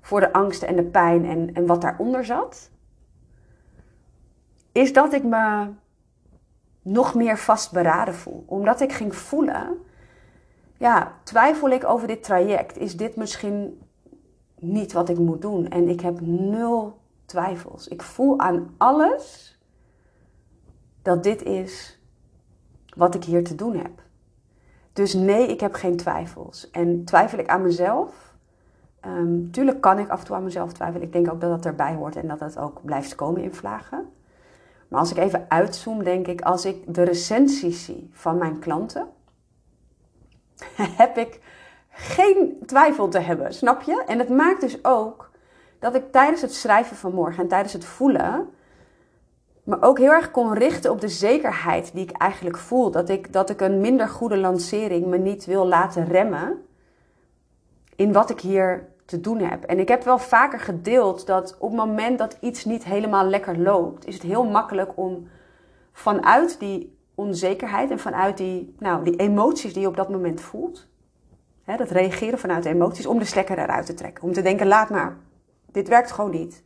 voor 0.01 0.21
de 0.21 0.33
angsten 0.33 0.69
en 0.69 0.77
de 0.77 0.85
pijn 0.85 1.25
en, 1.25 1.55
en 1.55 1.67
wat 1.67 1.81
daaronder 1.81 2.25
zat, 2.25 2.71
is 4.73 4.93
dat 4.93 5.13
ik 5.13 5.25
me 5.25 5.69
nog 6.83 7.15
meer 7.15 7.39
vastberaden 7.39 8.15
voel. 8.15 8.45
Omdat 8.47 8.81
ik 8.81 8.93
ging 8.93 9.15
voelen, 9.15 9.79
ja, 10.81 11.13
twijfel 11.23 11.69
ik 11.69 11.85
over 11.85 12.07
dit 12.07 12.23
traject? 12.23 12.79
Is 12.79 12.97
dit 12.97 13.17
misschien 13.17 13.81
niet 14.59 14.93
wat 14.93 15.09
ik 15.09 15.19
moet 15.19 15.43
doen? 15.43 15.69
En 15.69 15.89
ik 15.89 16.01
heb 16.01 16.21
nul 16.21 16.99
twijfels. 17.25 17.89
Ik 17.89 18.03
voel 18.03 18.39
aan 18.39 18.75
alles 18.77 19.59
dat 21.03 21.23
dit 21.23 21.43
is 21.43 22.01
wat 22.97 23.15
ik 23.15 23.25
hier 23.25 23.45
te 23.45 23.55
doen 23.55 23.77
heb. 23.77 24.03
Dus 24.93 25.15
nee, 25.15 25.47
ik 25.47 25.61
heb 25.61 25.75
geen 25.75 25.97
twijfels. 25.97 26.71
En 26.71 27.05
twijfel 27.05 27.39
ik 27.39 27.49
aan 27.49 27.63
mezelf? 27.63 28.35
Um, 29.07 29.51
tuurlijk 29.51 29.81
kan 29.81 29.99
ik 29.99 30.09
af 30.09 30.21
en 30.21 30.27
toe 30.27 30.37
aan 30.37 30.45
mezelf 30.45 30.73
twijfelen. 30.73 31.07
Ik 31.07 31.13
denk 31.13 31.33
ook 31.33 31.41
dat 31.41 31.51
dat 31.51 31.67
erbij 31.67 31.95
hoort 31.95 32.17
en 32.17 32.29
dat 32.29 32.39
dat 32.39 32.59
ook 32.59 32.85
blijft 32.85 33.15
komen 33.15 33.43
in 33.43 33.55
vlagen. 33.55 34.09
Maar 34.89 35.01
als 35.01 35.11
ik 35.11 35.17
even 35.17 35.45
uitzoom, 35.49 36.05
denk 36.05 36.27
ik, 36.27 36.41
als 36.41 36.65
ik 36.65 36.95
de 36.95 37.03
recensies 37.03 37.85
zie 37.85 38.11
van 38.13 38.39
mijn 38.39 38.59
klanten, 38.59 39.09
heb 41.03 41.19
ik 41.19 41.41
geen 41.91 42.63
twijfel 42.67 43.09
te 43.09 43.19
hebben, 43.19 43.55
snap 43.55 43.83
je? 43.83 44.03
En 44.07 44.19
het 44.19 44.29
maakt 44.29 44.61
dus 44.61 44.85
ook 44.85 45.31
dat 45.79 45.95
ik 45.95 46.13
tijdens 46.13 46.43
het 46.43 46.55
schrijven 46.55 46.97
van 46.97 47.15
morgen 47.15 47.43
en 47.43 47.49
tijdens 47.49 47.73
het 47.73 47.85
voelen 47.85 48.51
me 49.63 49.83
ook 49.83 49.99
heel 49.99 50.13
erg 50.13 50.31
kon 50.31 50.55
richten 50.55 50.91
op 50.91 51.01
de 51.01 51.09
zekerheid 51.09 51.91
die 51.93 52.03
ik 52.03 52.17
eigenlijk 52.17 52.57
voel. 52.57 52.91
Dat 52.91 53.09
ik, 53.09 53.33
dat 53.33 53.51
ik 53.51 53.61
een 53.61 53.81
minder 53.81 54.09
goede 54.09 54.37
lancering 54.37 55.07
me 55.07 55.19
niet 55.19 55.45
wil 55.45 55.67
laten 55.67 56.05
remmen 56.05 56.65
in 57.97 58.13
wat 58.13 58.31
ik 58.31 58.41
hier 58.41 58.89
te 59.05 59.21
doen 59.21 59.39
heb. 59.39 59.65
En 59.65 59.79
ik 59.79 59.89
heb 59.89 60.05
wel 60.05 60.19
vaker 60.19 60.61
gedeeld 60.61 61.27
dat 61.27 61.57
op 61.59 61.69
het 61.69 61.79
moment 61.79 62.19
dat 62.19 62.37
iets 62.41 62.65
niet 62.65 62.85
helemaal 62.85 63.25
lekker 63.25 63.59
loopt, 63.59 64.07
is 64.07 64.15
het 64.15 64.23
heel 64.23 64.45
makkelijk 64.45 64.93
om 64.95 65.29
vanuit 65.93 66.59
die 66.59 66.99
onzekerheid 67.15 67.91
en 67.91 67.99
vanuit 67.99 68.37
die, 68.37 68.75
nou, 68.79 69.05
die 69.05 69.17
emoties 69.17 69.73
die 69.73 69.83
je 69.83 69.89
op 69.89 69.97
dat 69.97 70.09
moment 70.09 70.41
voelt, 70.41 70.89
hè, 71.63 71.77
dat 71.77 71.91
reageren 71.91 72.39
vanuit 72.39 72.65
emoties, 72.65 73.07
om 73.07 73.19
de 73.19 73.25
stekker 73.25 73.59
eruit 73.59 73.87
te 73.87 73.95
trekken. 73.95 74.25
Om 74.25 74.33
te 74.33 74.43
denken, 74.43 74.67
laat 74.67 74.91
maar, 74.91 75.17
dit 75.73 75.89
werkt 75.89 76.13
gewoon 76.13 76.31
niet. 76.31 76.63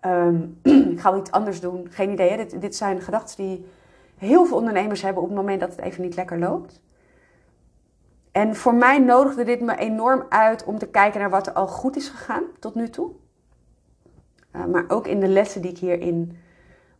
Ehm, 0.00 0.42
ik 0.92 1.00
ga 1.00 1.10
wel 1.10 1.20
iets 1.20 1.30
anders 1.30 1.60
doen. 1.60 1.86
Geen 1.90 2.10
idee. 2.10 2.36
Dit, 2.36 2.60
dit 2.60 2.76
zijn 2.76 3.00
gedachten 3.00 3.36
die 3.36 3.66
heel 4.16 4.46
veel 4.46 4.56
ondernemers 4.56 5.02
hebben 5.02 5.22
op 5.22 5.28
het 5.28 5.36
moment 5.36 5.60
dat 5.60 5.70
het 5.70 5.80
even 5.80 6.02
niet 6.02 6.16
lekker 6.16 6.38
loopt. 6.38 6.80
En 8.32 8.56
voor 8.56 8.74
mij 8.74 8.98
nodigde 8.98 9.44
dit 9.44 9.60
me 9.60 9.76
enorm 9.76 10.26
uit 10.28 10.64
om 10.64 10.78
te 10.78 10.88
kijken 10.88 11.20
naar 11.20 11.30
wat 11.30 11.46
er 11.46 11.52
al 11.52 11.66
goed 11.66 11.96
is 11.96 12.08
gegaan 12.08 12.42
tot 12.58 12.74
nu 12.74 12.88
toe. 12.88 13.10
Uh, 14.56 14.64
maar 14.64 14.84
ook 14.88 15.06
in 15.06 15.20
de 15.20 15.28
lessen 15.28 15.62
die 15.62 15.70
ik 15.70 15.78
hierin 15.78 16.36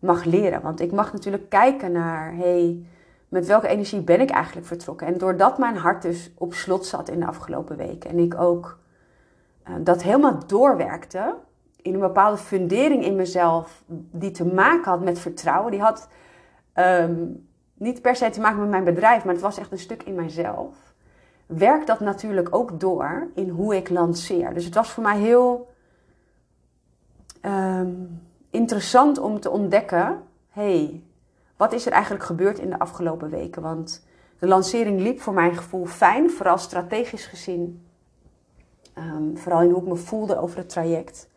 mag 0.07 0.25
leren. 0.25 0.62
Want 0.62 0.81
ik 0.81 0.92
mag 0.92 1.12
natuurlijk 1.12 1.49
kijken 1.49 1.92
naar, 1.92 2.35
hey, 2.35 2.85
met 3.29 3.47
welke 3.47 3.69
energie 3.69 4.01
ben 4.01 4.21
ik 4.21 4.31
eigenlijk 4.31 4.66
vertrokken? 4.66 5.07
En 5.07 5.19
doordat 5.19 5.59
mijn 5.59 5.77
hart 5.77 6.03
dus 6.03 6.31
op 6.38 6.55
slot 6.55 6.87
zat 6.87 7.09
in 7.09 7.21
de 7.21 7.27
afgelopen 7.27 7.77
weken 7.77 8.11
en 8.11 8.19
ik 8.19 8.40
ook 8.40 8.79
uh, 9.69 9.75
dat 9.81 10.03
helemaal 10.03 10.38
doorwerkte, 10.47 11.35
in 11.83 11.95
een 11.95 12.01
bepaalde 12.01 12.37
fundering 12.37 13.05
in 13.05 13.16
mezelf 13.16 13.83
die 14.11 14.31
te 14.31 14.47
maken 14.47 14.90
had 14.90 15.01
met 15.01 15.19
vertrouwen. 15.19 15.71
Die 15.71 15.81
had 15.81 16.09
um, 16.75 17.47
niet 17.75 18.03
per 18.03 18.16
se 18.16 18.31
te 18.31 18.40
maken 18.40 18.61
met 18.61 18.69
mijn 18.69 18.85
bedrijf, 18.85 19.25
maar 19.25 19.35
het 19.35 19.42
was 19.42 19.59
echt 19.59 19.73
een 19.73 19.79
stuk 19.79 20.03
in 20.03 20.14
mijzelf. 20.14 20.95
Werkt 21.47 21.87
dat 21.87 22.01
natuurlijk 22.01 22.55
ook 22.55 22.81
door 22.81 23.29
in 23.35 23.49
hoe 23.49 23.77
ik 23.77 23.88
lanceer. 23.88 24.55
Dus 24.55 24.64
het 24.64 24.75
was 24.75 24.90
voor 24.90 25.03
mij 25.03 25.19
heel 25.19 25.73
um, 27.42 28.23
interessant 28.57 29.19
om 29.19 29.40
te 29.40 29.51
ontdekken: 29.51 30.23
hey, 30.49 31.03
wat 31.57 31.73
is 31.73 31.87
er 31.87 31.92
eigenlijk 31.92 32.25
gebeurd 32.25 32.59
in 32.59 32.71
de 32.71 32.79
afgelopen 32.79 33.31
weken? 33.31 33.62
Want 33.62 34.07
de 34.38 34.47
lancering 34.47 35.01
liep 35.01 35.21
voor 35.21 35.35
mijn 35.35 35.57
gevoel 35.57 35.87
fijn, 35.87 36.31
vooral 36.31 36.59
strategisch 36.59 37.27
gezien. 37.27 37.87
Um, 38.99 39.38
vooral 39.38 39.62
in 39.62 39.71
hoe 39.71 39.83
ik 39.83 39.88
me 39.88 39.97
voelde 39.97 40.38
over 40.38 40.59
het 40.59 40.69
traject. 40.69 41.29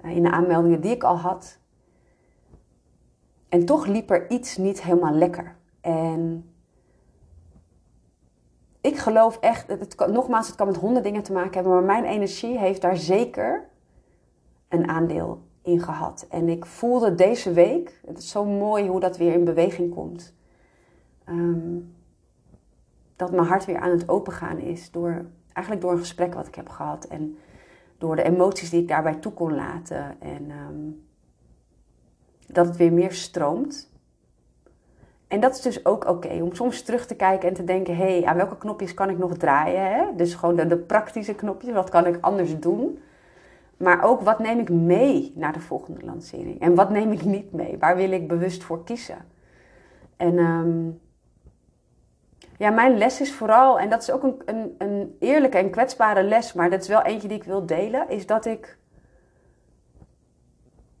Eh, 0.00 0.16
in 0.16 0.22
de 0.22 0.30
aanmeldingen 0.30 0.80
die 0.80 0.90
ik 0.90 1.02
al 1.02 1.16
had. 1.16 1.58
En 3.48 3.64
toch 3.64 3.86
liep 3.86 4.10
er 4.10 4.30
iets 4.30 4.56
niet 4.56 4.82
helemaal 4.82 5.14
lekker. 5.14 5.56
En 5.80 6.52
ik 8.80 8.98
geloof 8.98 9.38
echt, 9.38 9.68
het, 9.68 10.06
nogmaals, 10.08 10.46
het 10.46 10.56
kan 10.56 10.66
met 10.66 10.76
honderd 10.76 11.04
dingen 11.04 11.22
te 11.22 11.32
maken 11.32 11.54
hebben, 11.54 11.72
maar 11.72 11.82
mijn 11.82 12.04
energie 12.04 12.58
heeft 12.58 12.80
daar 12.80 12.96
zeker 12.96 13.68
een 14.68 14.88
aandeel 14.88 15.42
in 15.62 15.80
gehad. 15.80 16.26
En 16.30 16.48
ik 16.48 16.66
voelde 16.66 17.14
deze 17.14 17.52
week, 17.52 18.00
het 18.06 18.18
is 18.18 18.30
zo 18.30 18.44
mooi 18.44 18.88
hoe 18.88 19.00
dat 19.00 19.16
weer 19.16 19.32
in 19.32 19.44
beweging 19.44 19.94
komt, 19.94 20.34
um, 21.28 21.94
dat 23.16 23.30
mijn 23.30 23.46
hart 23.46 23.64
weer 23.64 23.78
aan 23.78 23.90
het 23.90 24.08
opengaan 24.08 24.58
is 24.58 24.90
door 24.90 25.24
eigenlijk 25.52 25.80
door 25.80 25.92
een 25.92 25.98
gesprek 25.98 26.34
wat 26.34 26.46
ik 26.46 26.54
heb 26.54 26.68
gehad 26.68 27.04
en 27.04 27.38
door 27.98 28.16
de 28.16 28.22
emoties 28.22 28.70
die 28.70 28.80
ik 28.80 28.88
daarbij 28.88 29.14
toe 29.14 29.32
kon 29.32 29.54
laten. 29.54 30.20
En 30.20 30.50
um, 30.50 31.06
dat 32.46 32.66
het 32.66 32.76
weer 32.76 32.92
meer 32.92 33.12
stroomt. 33.12 33.90
En 35.28 35.40
dat 35.40 35.54
is 35.54 35.60
dus 35.60 35.84
ook 35.84 36.08
oké, 36.08 36.42
om 36.42 36.54
soms 36.54 36.82
terug 36.82 37.06
te 37.06 37.14
kijken 37.14 37.48
en 37.48 37.54
te 37.54 37.64
denken: 37.64 37.96
hé, 37.96 38.18
hey, 38.18 38.24
aan 38.24 38.36
welke 38.36 38.56
knopjes 38.56 38.94
kan 38.94 39.10
ik 39.10 39.18
nog 39.18 39.36
draaien? 39.36 39.92
Hè? 39.92 40.04
Dus 40.16 40.34
gewoon 40.34 40.56
de, 40.56 40.66
de 40.66 40.76
praktische 40.76 41.34
knopjes, 41.34 41.74
wat 41.74 41.90
kan 41.90 42.06
ik 42.06 42.18
anders 42.20 42.58
doen? 42.58 42.98
Maar 43.76 44.04
ook 44.04 44.20
wat 44.20 44.38
neem 44.38 44.58
ik 44.58 44.70
mee 44.70 45.32
naar 45.34 45.52
de 45.52 45.60
volgende 45.60 46.04
lancering? 46.04 46.60
En 46.60 46.74
wat 46.74 46.90
neem 46.90 47.12
ik 47.12 47.24
niet 47.24 47.52
mee? 47.52 47.78
Waar 47.78 47.96
wil 47.96 48.10
ik 48.10 48.28
bewust 48.28 48.62
voor 48.64 48.84
kiezen? 48.84 49.24
En 50.16 50.38
um, 50.38 51.00
ja, 52.58 52.70
mijn 52.70 52.98
les 52.98 53.20
is 53.20 53.32
vooral, 53.32 53.78
en 53.78 53.90
dat 53.90 54.02
is 54.02 54.10
ook 54.10 54.22
een, 54.22 54.42
een, 54.44 54.74
een 54.78 55.16
eerlijke 55.18 55.58
en 55.58 55.70
kwetsbare 55.70 56.22
les, 56.22 56.52
maar 56.52 56.70
dat 56.70 56.82
is 56.82 56.88
wel 56.88 57.02
eentje 57.02 57.28
die 57.28 57.36
ik 57.36 57.44
wil 57.44 57.66
delen, 57.66 58.08
is 58.08 58.26
dat 58.26 58.46
ik 58.46 58.78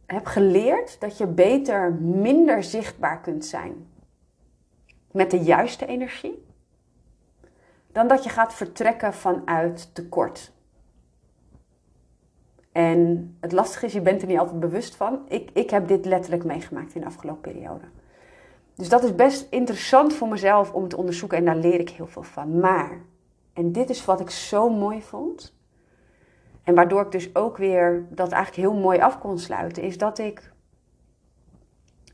heb 0.06 0.26
geleerd 0.26 1.00
dat 1.00 1.18
je 1.18 1.26
beter 1.26 1.92
minder 1.92 2.62
zichtbaar 2.62 3.20
kunt 3.20 3.44
zijn 3.44 3.86
met 5.10 5.30
de 5.30 5.38
juiste 5.38 5.86
energie, 5.86 6.44
dan 7.92 8.08
dat 8.08 8.24
je 8.24 8.30
gaat 8.30 8.54
vertrekken 8.54 9.14
vanuit 9.14 9.94
tekort. 9.94 10.52
En 12.72 13.36
het 13.40 13.52
lastige 13.52 13.86
is, 13.86 13.92
je 13.92 14.00
bent 14.00 14.22
er 14.22 14.28
niet 14.28 14.38
altijd 14.38 14.60
bewust 14.60 14.96
van. 14.96 15.20
Ik, 15.28 15.50
ik 15.52 15.70
heb 15.70 15.88
dit 15.88 16.04
letterlijk 16.04 16.44
meegemaakt 16.44 16.94
in 16.94 17.00
de 17.00 17.06
afgelopen 17.06 17.52
periode. 17.52 17.84
Dus 18.74 18.88
dat 18.88 19.04
is 19.04 19.14
best 19.14 19.46
interessant 19.50 20.14
voor 20.14 20.28
mezelf 20.28 20.72
om 20.72 20.88
te 20.88 20.96
onderzoeken 20.96 21.38
en 21.38 21.44
daar 21.44 21.56
leer 21.56 21.80
ik 21.80 21.90
heel 21.90 22.06
veel 22.06 22.22
van. 22.22 22.60
Maar, 22.60 23.00
en 23.52 23.72
dit 23.72 23.90
is 23.90 24.04
wat 24.04 24.20
ik 24.20 24.30
zo 24.30 24.70
mooi 24.70 25.02
vond, 25.02 25.54
en 26.62 26.74
waardoor 26.74 27.02
ik 27.02 27.10
dus 27.10 27.34
ook 27.34 27.56
weer 27.56 28.06
dat 28.10 28.32
eigenlijk 28.32 28.68
heel 28.68 28.80
mooi 28.80 29.00
af 29.00 29.18
kon 29.18 29.38
sluiten, 29.38 29.82
is 29.82 29.98
dat 29.98 30.18
ik. 30.18 30.52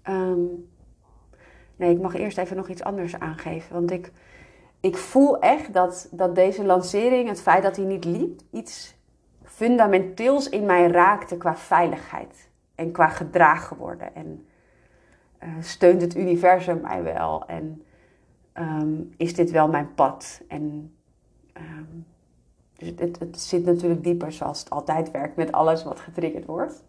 Um, 0.09 0.69
nee, 1.77 1.95
ik 1.95 2.01
mag 2.01 2.15
eerst 2.15 2.39
even 2.39 2.57
nog 2.57 2.69
iets 2.69 2.83
anders 2.83 3.19
aangeven. 3.19 3.75
Want 3.75 3.91
ik, 3.91 4.13
ik 4.81 4.97
voel 4.97 5.39
echt 5.39 5.73
dat, 5.73 6.09
dat 6.11 6.35
deze 6.35 6.65
lancering, 6.65 7.29
het 7.29 7.41
feit 7.41 7.63
dat 7.63 7.77
hij 7.77 7.85
niet 7.85 8.05
liep, 8.05 8.41
iets 8.51 8.98
fundamenteels 9.59 10.49
in 10.49 10.67
mij 10.67 10.87
raakte 10.87 11.37
qua 11.37 11.57
veiligheid 11.57 12.49
en 12.75 12.93
qua 12.93 13.09
gedragen 13.09 13.77
worden. 13.77 14.15
En 14.15 14.47
uh, 15.43 15.49
steunt 15.61 16.01
het 16.01 16.17
universum 16.17 16.81
mij 16.81 17.03
wel? 17.03 17.47
En 17.47 17.83
ehm, 18.53 19.03
is 19.17 19.35
dit 19.35 19.51
wel 19.51 19.69
mijn 19.69 19.95
pad? 19.95 20.41
En 20.49 20.95
um, 21.57 22.07
dus 22.77 22.93
het, 22.97 23.19
het, 23.19 23.41
zit 23.41 23.65
natuurlijk 23.65 24.05
dieper 24.05 24.33
zoals 24.33 24.61
het 24.61 24.71
altijd 24.71 25.11
werkt 25.11 25.37
met 25.37 25.53
alles 25.53 25.85
wat 25.85 26.01
getriggerd 26.01 26.45
wordt. 26.45 26.85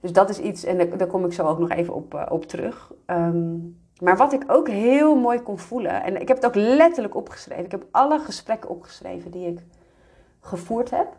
Dus 0.00 0.12
dat 0.12 0.28
is 0.28 0.38
iets, 0.38 0.64
en 0.64 0.98
daar, 0.98 1.06
kom 1.06 1.24
ik 1.24 1.32
zo 1.32 1.46
ook 1.46 1.58
nog 1.58 1.70
even 1.70 1.94
op, 1.94 2.14
uh, 2.14 2.26
op 2.28 2.44
terug. 2.44 2.92
Um, 3.06 3.78
maar 4.00 4.16
wat 4.16 4.32
ik 4.32 4.44
ook 4.46 4.68
heel 4.68 5.16
mooi 5.16 5.40
kon 5.40 5.58
voelen, 5.58 6.02
en 6.02 6.20
ik 6.20 6.28
heb 6.28 6.36
het 6.36 6.46
ook 6.46 6.54
letterlijk 6.54 7.14
opgeschreven. 7.14 7.64
Ik 7.64 7.70
heb 7.70 7.86
alle 7.90 8.18
gesprekken 8.18 8.70
opgeschreven 8.70 9.30
die 9.30 9.46
ik 9.46 9.58
gevoerd 10.40 10.90
heb. 10.90 11.16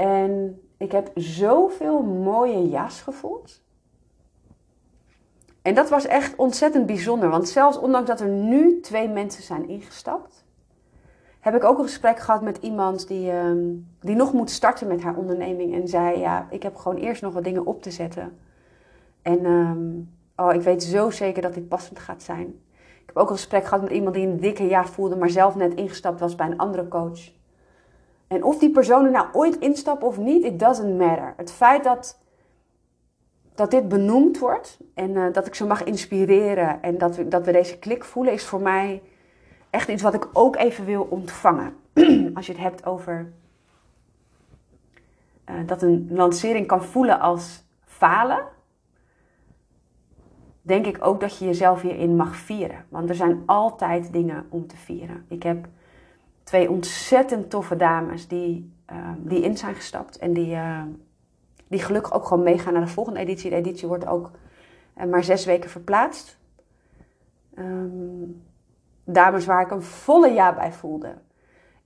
En 0.00 0.62
ik 0.76 0.92
heb 0.92 1.10
zoveel 1.14 2.02
mooie 2.02 2.68
ja's 2.68 3.00
gevoeld. 3.00 3.62
En 5.62 5.74
dat 5.74 5.88
was 5.88 6.06
echt 6.06 6.36
ontzettend 6.36 6.86
bijzonder. 6.86 7.28
Want 7.28 7.48
zelfs 7.48 7.78
ondanks 7.78 8.08
dat 8.08 8.20
er 8.20 8.28
nu 8.28 8.80
twee 8.80 9.08
mensen 9.08 9.42
zijn 9.42 9.68
ingestapt, 9.68 10.44
heb 11.40 11.54
ik 11.54 11.64
ook 11.64 11.78
een 11.78 11.84
gesprek 11.84 12.18
gehad 12.18 12.42
met 12.42 12.56
iemand 12.56 13.08
die, 13.08 13.30
ehm, 13.30 13.58
die 14.00 14.16
nog 14.16 14.32
moet 14.32 14.50
starten 14.50 14.86
met 14.86 15.02
haar 15.02 15.16
onderneming. 15.16 15.74
En 15.74 15.88
zei: 15.88 16.18
Ja, 16.18 16.46
ik 16.50 16.62
heb 16.62 16.76
gewoon 16.76 16.98
eerst 16.98 17.22
nog 17.22 17.32
wat 17.32 17.44
dingen 17.44 17.66
op 17.66 17.82
te 17.82 17.90
zetten. 17.90 18.38
En 19.22 19.44
um, 19.44 20.10
oh, 20.36 20.54
ik 20.54 20.62
weet 20.62 20.82
zo 20.82 21.10
zeker 21.10 21.42
dat 21.42 21.54
dit 21.54 21.68
passend 21.68 21.98
gaat 21.98 22.22
zijn. 22.22 22.46
Ik 23.00 23.06
heb 23.06 23.16
ook 23.16 23.30
een 23.30 23.36
gesprek 23.36 23.64
gehad 23.64 23.82
met 23.82 23.92
iemand 23.92 24.14
die 24.14 24.26
een 24.26 24.40
dikke 24.40 24.66
jaar 24.66 24.88
voelde, 24.88 25.16
maar 25.16 25.30
zelf 25.30 25.54
net 25.54 25.74
ingestapt 25.74 26.20
was 26.20 26.34
bij 26.34 26.46
een 26.46 26.58
andere 26.58 26.88
coach. 26.88 27.38
En 28.30 28.44
of 28.44 28.58
die 28.58 28.70
persoon 28.70 29.04
er 29.04 29.10
nou 29.10 29.26
ooit 29.32 29.58
instapt 29.58 30.02
of 30.02 30.18
niet, 30.18 30.44
it 30.44 30.58
doesn't 30.58 30.98
matter. 30.98 31.34
Het 31.36 31.52
feit 31.52 31.84
dat, 31.84 32.18
dat 33.54 33.70
dit 33.70 33.88
benoemd 33.88 34.38
wordt 34.38 34.78
en 34.94 35.10
uh, 35.10 35.32
dat 35.32 35.46
ik 35.46 35.54
ze 35.54 35.66
mag 35.66 35.84
inspireren 35.84 36.82
en 36.82 36.98
dat 36.98 37.16
we, 37.16 37.28
dat 37.28 37.44
we 37.44 37.52
deze 37.52 37.78
klik 37.78 38.04
voelen, 38.04 38.32
is 38.32 38.46
voor 38.46 38.60
mij 38.60 39.02
echt 39.70 39.88
iets 39.88 40.02
wat 40.02 40.14
ik 40.14 40.28
ook 40.32 40.56
even 40.56 40.84
wil 40.84 41.06
ontvangen. 41.10 41.76
Als 42.34 42.46
je 42.46 42.52
het 42.52 42.60
hebt 42.60 42.86
over 42.86 43.32
uh, 45.50 45.54
dat 45.66 45.82
een 45.82 46.08
lancering 46.10 46.66
kan 46.66 46.84
voelen 46.84 47.20
als 47.20 47.64
falen 47.84 48.44
denk 50.62 50.86
ik 50.86 51.06
ook 51.06 51.20
dat 51.20 51.38
je 51.38 51.44
jezelf 51.44 51.82
hierin 51.82 52.16
mag 52.16 52.36
vieren. 52.36 52.84
Want 52.88 53.08
er 53.08 53.14
zijn 53.14 53.42
altijd 53.46 54.12
dingen 54.12 54.46
om 54.48 54.66
te 54.66 54.76
vieren. 54.76 55.24
Ik 55.28 55.42
heb 55.42 55.68
twee 56.50 56.70
ontzettend 56.70 57.50
toffe 57.50 57.76
dames 57.76 58.28
die, 58.28 58.72
uh, 58.92 58.96
die 59.18 59.40
in 59.40 59.56
zijn 59.56 59.74
gestapt. 59.74 60.18
En 60.18 60.32
die, 60.32 60.54
uh, 60.54 60.82
die 61.68 61.78
gelukkig 61.80 62.12
ook 62.12 62.24
gewoon 62.26 62.42
meegaan 62.42 62.72
naar 62.72 62.82
de 62.82 62.88
volgende 62.88 63.20
editie. 63.20 63.50
De 63.50 63.56
editie 63.56 63.88
wordt 63.88 64.06
ook 64.06 64.30
uh, 64.98 65.04
maar 65.04 65.24
zes 65.24 65.44
weken 65.44 65.70
verplaatst. 65.70 66.38
Um, 67.58 68.42
dames 69.04 69.44
waar 69.44 69.62
ik 69.62 69.70
een 69.70 69.82
volle 69.82 70.28
ja 70.28 70.54
bij 70.54 70.72
voelde. 70.72 71.14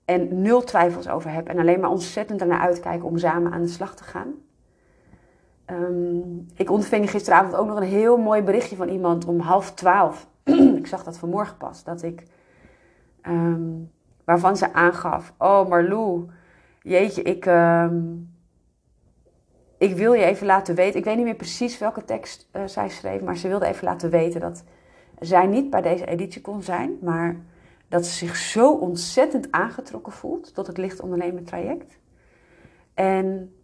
En 0.05 0.42
nul 0.42 0.62
twijfels 0.62 1.09
over 1.09 1.31
heb. 1.31 1.48
En 1.48 1.59
alleen 1.59 1.81
maar 1.81 1.90
ontzettend 1.90 2.40
ernaar 2.40 2.61
uitkijken 2.61 3.09
om 3.09 3.18
samen 3.18 3.53
aan 3.53 3.62
de 3.62 3.68
slag 3.68 3.96
te 3.96 4.05
gaan. 4.05 4.35
Ik 6.55 6.70
ontving 6.70 7.11
gisteravond 7.11 7.55
ook 7.55 7.66
nog 7.66 7.77
een 7.77 7.83
heel 7.83 8.16
mooi 8.16 8.42
berichtje 8.42 8.77
van 8.77 8.88
iemand 8.88 9.24
om 9.24 9.40
half 9.40 9.74
twaalf. 9.74 10.29
ik 10.81 10.87
zag 10.87 11.05
dat 11.05 11.18
vanmorgen 11.18 11.57
pas. 11.57 11.85
Dat 11.85 12.03
ik, 12.03 12.24
waarvan 14.24 14.56
ze 14.56 14.72
aangaf: 14.72 15.32
Oh, 15.38 15.68
Marlou, 15.68 16.30
jeetje, 16.82 17.22
ik, 17.22 17.46
um, 17.46 18.30
ik 19.78 19.96
wil 19.96 20.12
je 20.12 20.24
even 20.24 20.46
laten 20.46 20.74
weten. 20.74 20.98
Ik 20.98 21.04
weet 21.04 21.16
niet 21.16 21.24
meer 21.24 21.34
precies 21.34 21.78
welke 21.78 22.04
tekst 22.04 22.48
uh, 22.52 22.62
zij 22.66 22.88
schreef, 22.88 23.22
maar 23.22 23.37
ze 23.37 23.48
wilde 23.48 23.66
even 23.66 23.84
laten 23.84 24.10
weten 24.10 24.40
dat 24.40 24.64
zij 25.18 25.46
niet 25.46 25.70
bij 25.70 25.82
deze 25.82 26.06
editie 26.06 26.40
kon 26.40 26.62
zijn, 26.62 26.98
maar 27.00 27.37
dat 27.88 28.06
ze 28.06 28.12
zich 28.26 28.37
zo 28.37 28.72
ontzettend 28.72 29.52
aangetrokken 29.52 30.12
voelt 30.12 30.54
tot 30.54 30.66
het 30.66 30.78
licht 30.78 31.00
ondernemen 31.00 31.44
traject. 31.44 31.98
En 32.94 33.54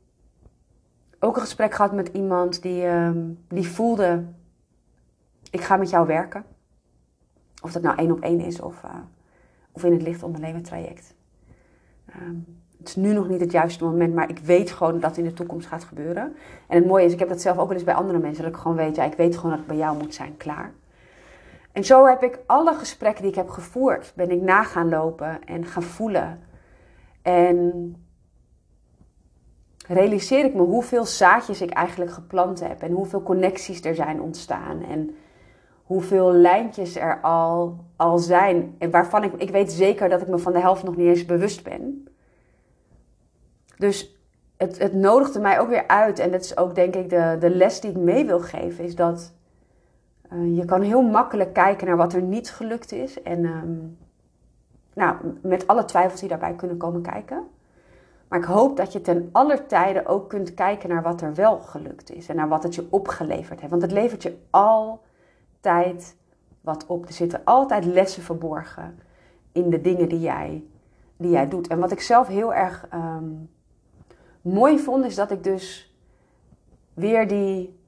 ook 1.18 1.36
een 1.36 1.42
gesprek 1.42 1.74
gehad 1.74 1.92
met 1.92 2.08
iemand 2.08 2.62
die, 2.62 2.86
um, 2.86 3.44
die 3.48 3.68
voelde: 3.68 4.24
ik 5.50 5.60
ga 5.60 5.76
met 5.76 5.90
jou 5.90 6.06
werken. 6.06 6.44
Of 7.62 7.72
dat 7.72 7.82
nou 7.82 7.96
één 7.96 8.12
op 8.12 8.20
één 8.20 8.40
is 8.40 8.60
of, 8.60 8.82
uh, 8.84 8.90
of 9.72 9.84
in 9.84 9.92
het 9.92 10.02
licht 10.02 10.22
ondernemen 10.22 10.62
traject. 10.62 11.14
Um, 12.16 12.60
het 12.78 12.88
is 12.88 12.96
nu 12.96 13.12
nog 13.12 13.28
niet 13.28 13.40
het 13.40 13.52
juiste 13.52 13.84
moment, 13.84 14.14
maar 14.14 14.28
ik 14.28 14.38
weet 14.38 14.70
gewoon 14.70 15.00
dat 15.00 15.10
het 15.10 15.18
in 15.18 15.24
de 15.24 15.32
toekomst 15.32 15.66
gaat 15.66 15.84
gebeuren. 15.84 16.36
En 16.66 16.76
het 16.76 16.86
mooie 16.86 17.04
is, 17.04 17.12
ik 17.12 17.18
heb 17.18 17.28
dat 17.28 17.40
zelf 17.40 17.58
ook 17.58 17.68
wel 17.68 17.76
eens 17.76 17.84
bij 17.84 17.94
andere 17.94 18.18
mensen, 18.18 18.44
dat 18.44 18.52
ik 18.52 18.58
gewoon 18.58 18.76
weet, 18.76 18.96
ja, 18.96 19.04
ik 19.04 19.16
weet 19.16 19.36
gewoon 19.36 19.50
dat 19.50 19.60
ik 19.60 19.66
bij 19.66 19.76
jou 19.76 19.96
moet 19.98 20.14
zijn, 20.14 20.36
klaar. 20.36 20.72
En 21.72 21.84
zo 21.84 22.06
heb 22.06 22.22
ik 22.22 22.38
alle 22.46 22.74
gesprekken 22.74 23.22
die 23.22 23.30
ik 23.30 23.36
heb 23.36 23.48
gevoerd, 23.48 24.12
ben 24.16 24.30
ik 24.30 24.40
na 24.40 24.62
gaan 24.62 24.88
lopen 24.88 25.44
en 25.44 25.66
gaan 25.66 25.82
voelen. 25.82 26.40
En 27.22 27.94
realiseer 29.86 30.44
ik 30.44 30.54
me 30.54 30.62
hoeveel 30.62 31.04
zaadjes 31.04 31.60
ik 31.60 31.70
eigenlijk 31.70 32.12
geplant 32.12 32.60
heb 32.60 32.82
en 32.82 32.92
hoeveel 32.92 33.22
connecties 33.22 33.84
er 33.84 33.94
zijn 33.94 34.20
ontstaan 34.20 34.82
en 34.82 35.16
hoeveel 35.90 36.32
lijntjes 36.32 36.96
er 36.96 37.20
al, 37.20 37.76
al 37.96 38.18
zijn 38.18 38.74
en 38.78 38.90
waarvan 38.90 39.24
ik, 39.24 39.32
ik 39.32 39.50
weet 39.50 39.72
zeker 39.72 40.08
dat 40.08 40.20
ik 40.20 40.28
me 40.28 40.38
van 40.38 40.52
de 40.52 40.60
helft 40.60 40.82
nog 40.82 40.96
niet 40.96 41.06
eens 41.06 41.24
bewust 41.24 41.64
ben. 41.64 42.08
Dus 43.76 44.18
het, 44.56 44.78
het 44.78 44.94
nodigde 44.94 45.40
mij 45.40 45.60
ook 45.60 45.68
weer 45.68 45.86
uit 45.86 46.18
en 46.18 46.30
dat 46.30 46.44
is 46.44 46.56
ook 46.56 46.74
denk 46.74 46.94
ik 46.94 47.10
de, 47.10 47.36
de 47.40 47.50
les 47.50 47.80
die 47.80 47.90
ik 47.90 47.96
mee 47.96 48.26
wil 48.26 48.40
geven, 48.40 48.84
is 48.84 48.94
dat 48.94 49.32
uh, 50.32 50.56
je 50.56 50.64
kan 50.64 50.82
heel 50.82 51.02
makkelijk 51.02 51.52
kijken 51.52 51.86
naar 51.86 51.96
wat 51.96 52.12
er 52.12 52.22
niet 52.22 52.50
gelukt 52.50 52.92
is 52.92 53.22
en 53.22 53.44
um, 53.44 53.98
nou, 54.94 55.16
met 55.42 55.66
alle 55.66 55.84
twijfels 55.84 56.20
die 56.20 56.28
daarbij 56.28 56.54
kunnen 56.54 56.76
komen 56.76 57.02
kijken. 57.02 57.46
Maar 58.28 58.38
ik 58.38 58.44
hoop 58.44 58.76
dat 58.76 58.92
je 58.92 59.00
ten 59.00 59.28
aller 59.32 59.66
tijde 59.66 60.06
ook 60.06 60.28
kunt 60.28 60.54
kijken 60.54 60.88
naar 60.88 61.02
wat 61.02 61.20
er 61.20 61.34
wel 61.34 61.58
gelukt 61.58 62.10
is. 62.10 62.28
En 62.28 62.36
naar 62.36 62.48
wat 62.48 62.62
het 62.62 62.74
je 62.74 62.86
opgeleverd 62.90 63.60
heeft. 63.60 63.70
Want 63.70 63.82
het 63.82 63.92
levert 63.92 64.22
je 64.22 64.36
altijd 65.60 66.16
wat 66.60 66.86
op. 66.86 67.06
Er 67.06 67.12
zitten 67.12 67.44
altijd 67.44 67.84
lessen 67.84 68.22
verborgen 68.22 68.98
in 69.52 69.70
de 69.70 69.80
dingen 69.80 70.08
die 70.08 70.20
jij, 70.20 70.64
die 71.16 71.30
jij 71.30 71.48
doet. 71.48 71.68
En 71.68 71.78
wat 71.78 71.92
ik 71.92 72.00
zelf 72.00 72.26
heel 72.26 72.54
erg 72.54 72.88
um, 72.94 73.50
mooi 74.40 74.78
vond, 74.78 75.04
is 75.04 75.14
dat 75.14 75.30
ik 75.30 75.44
dus 75.44 75.94
weer 76.94 77.28
die, 77.28 77.78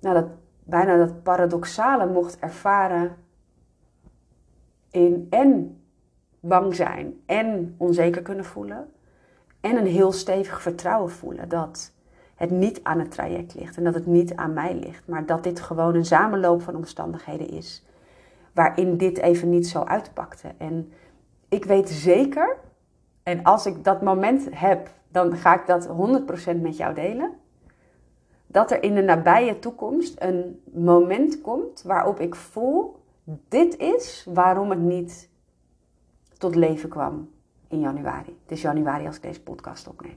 nou 0.00 0.14
dat, 0.14 0.26
bijna 0.64 0.96
dat 0.96 1.22
paradoxale 1.22 2.06
mocht 2.06 2.38
ervaren 2.38 3.16
in 4.90 5.26
en 5.30 5.80
bang 6.40 6.74
zijn 6.74 7.20
en 7.26 7.74
onzeker 7.78 8.22
kunnen 8.22 8.44
voelen 8.44 8.92
en 9.60 9.76
een 9.76 9.86
heel 9.86 10.12
stevig 10.12 10.62
vertrouwen 10.62 11.10
voelen 11.10 11.48
dat 11.48 11.92
het 12.42 12.50
niet 12.50 12.80
aan 12.82 12.98
het 12.98 13.10
traject 13.10 13.54
ligt 13.54 13.76
en 13.76 13.84
dat 13.84 13.94
het 13.94 14.06
niet 14.06 14.36
aan 14.36 14.52
mij 14.52 14.74
ligt, 14.74 15.08
maar 15.08 15.26
dat 15.26 15.44
dit 15.44 15.60
gewoon 15.60 15.94
een 15.94 16.04
samenloop 16.04 16.62
van 16.62 16.76
omstandigheden 16.76 17.48
is 17.48 17.84
waarin 18.52 18.96
dit 18.96 19.18
even 19.18 19.50
niet 19.50 19.68
zo 19.68 19.82
uitpakte. 19.82 20.48
En 20.56 20.92
ik 21.48 21.64
weet 21.64 21.88
zeker, 21.88 22.56
en 23.22 23.42
als 23.42 23.66
ik 23.66 23.84
dat 23.84 24.02
moment 24.02 24.48
heb, 24.50 24.90
dan 25.08 25.36
ga 25.36 25.60
ik 25.60 25.66
dat 25.66 25.88
100% 26.56 26.60
met 26.60 26.76
jou 26.76 26.94
delen. 26.94 27.32
Dat 28.46 28.70
er 28.70 28.82
in 28.82 28.94
de 28.94 29.02
nabije 29.02 29.58
toekomst 29.58 30.14
een 30.18 30.62
moment 30.72 31.40
komt 31.40 31.82
waarop 31.82 32.20
ik 32.20 32.34
voel: 32.34 33.02
dit 33.48 33.76
is 33.76 34.26
waarom 34.34 34.70
het 34.70 34.80
niet 34.80 35.28
tot 36.38 36.54
leven 36.54 36.88
kwam 36.88 37.30
in 37.68 37.80
januari. 37.80 38.36
Het 38.42 38.52
is 38.52 38.62
januari 38.62 39.06
als 39.06 39.16
ik 39.16 39.22
deze 39.22 39.42
podcast 39.42 39.88
opneem. 39.88 40.16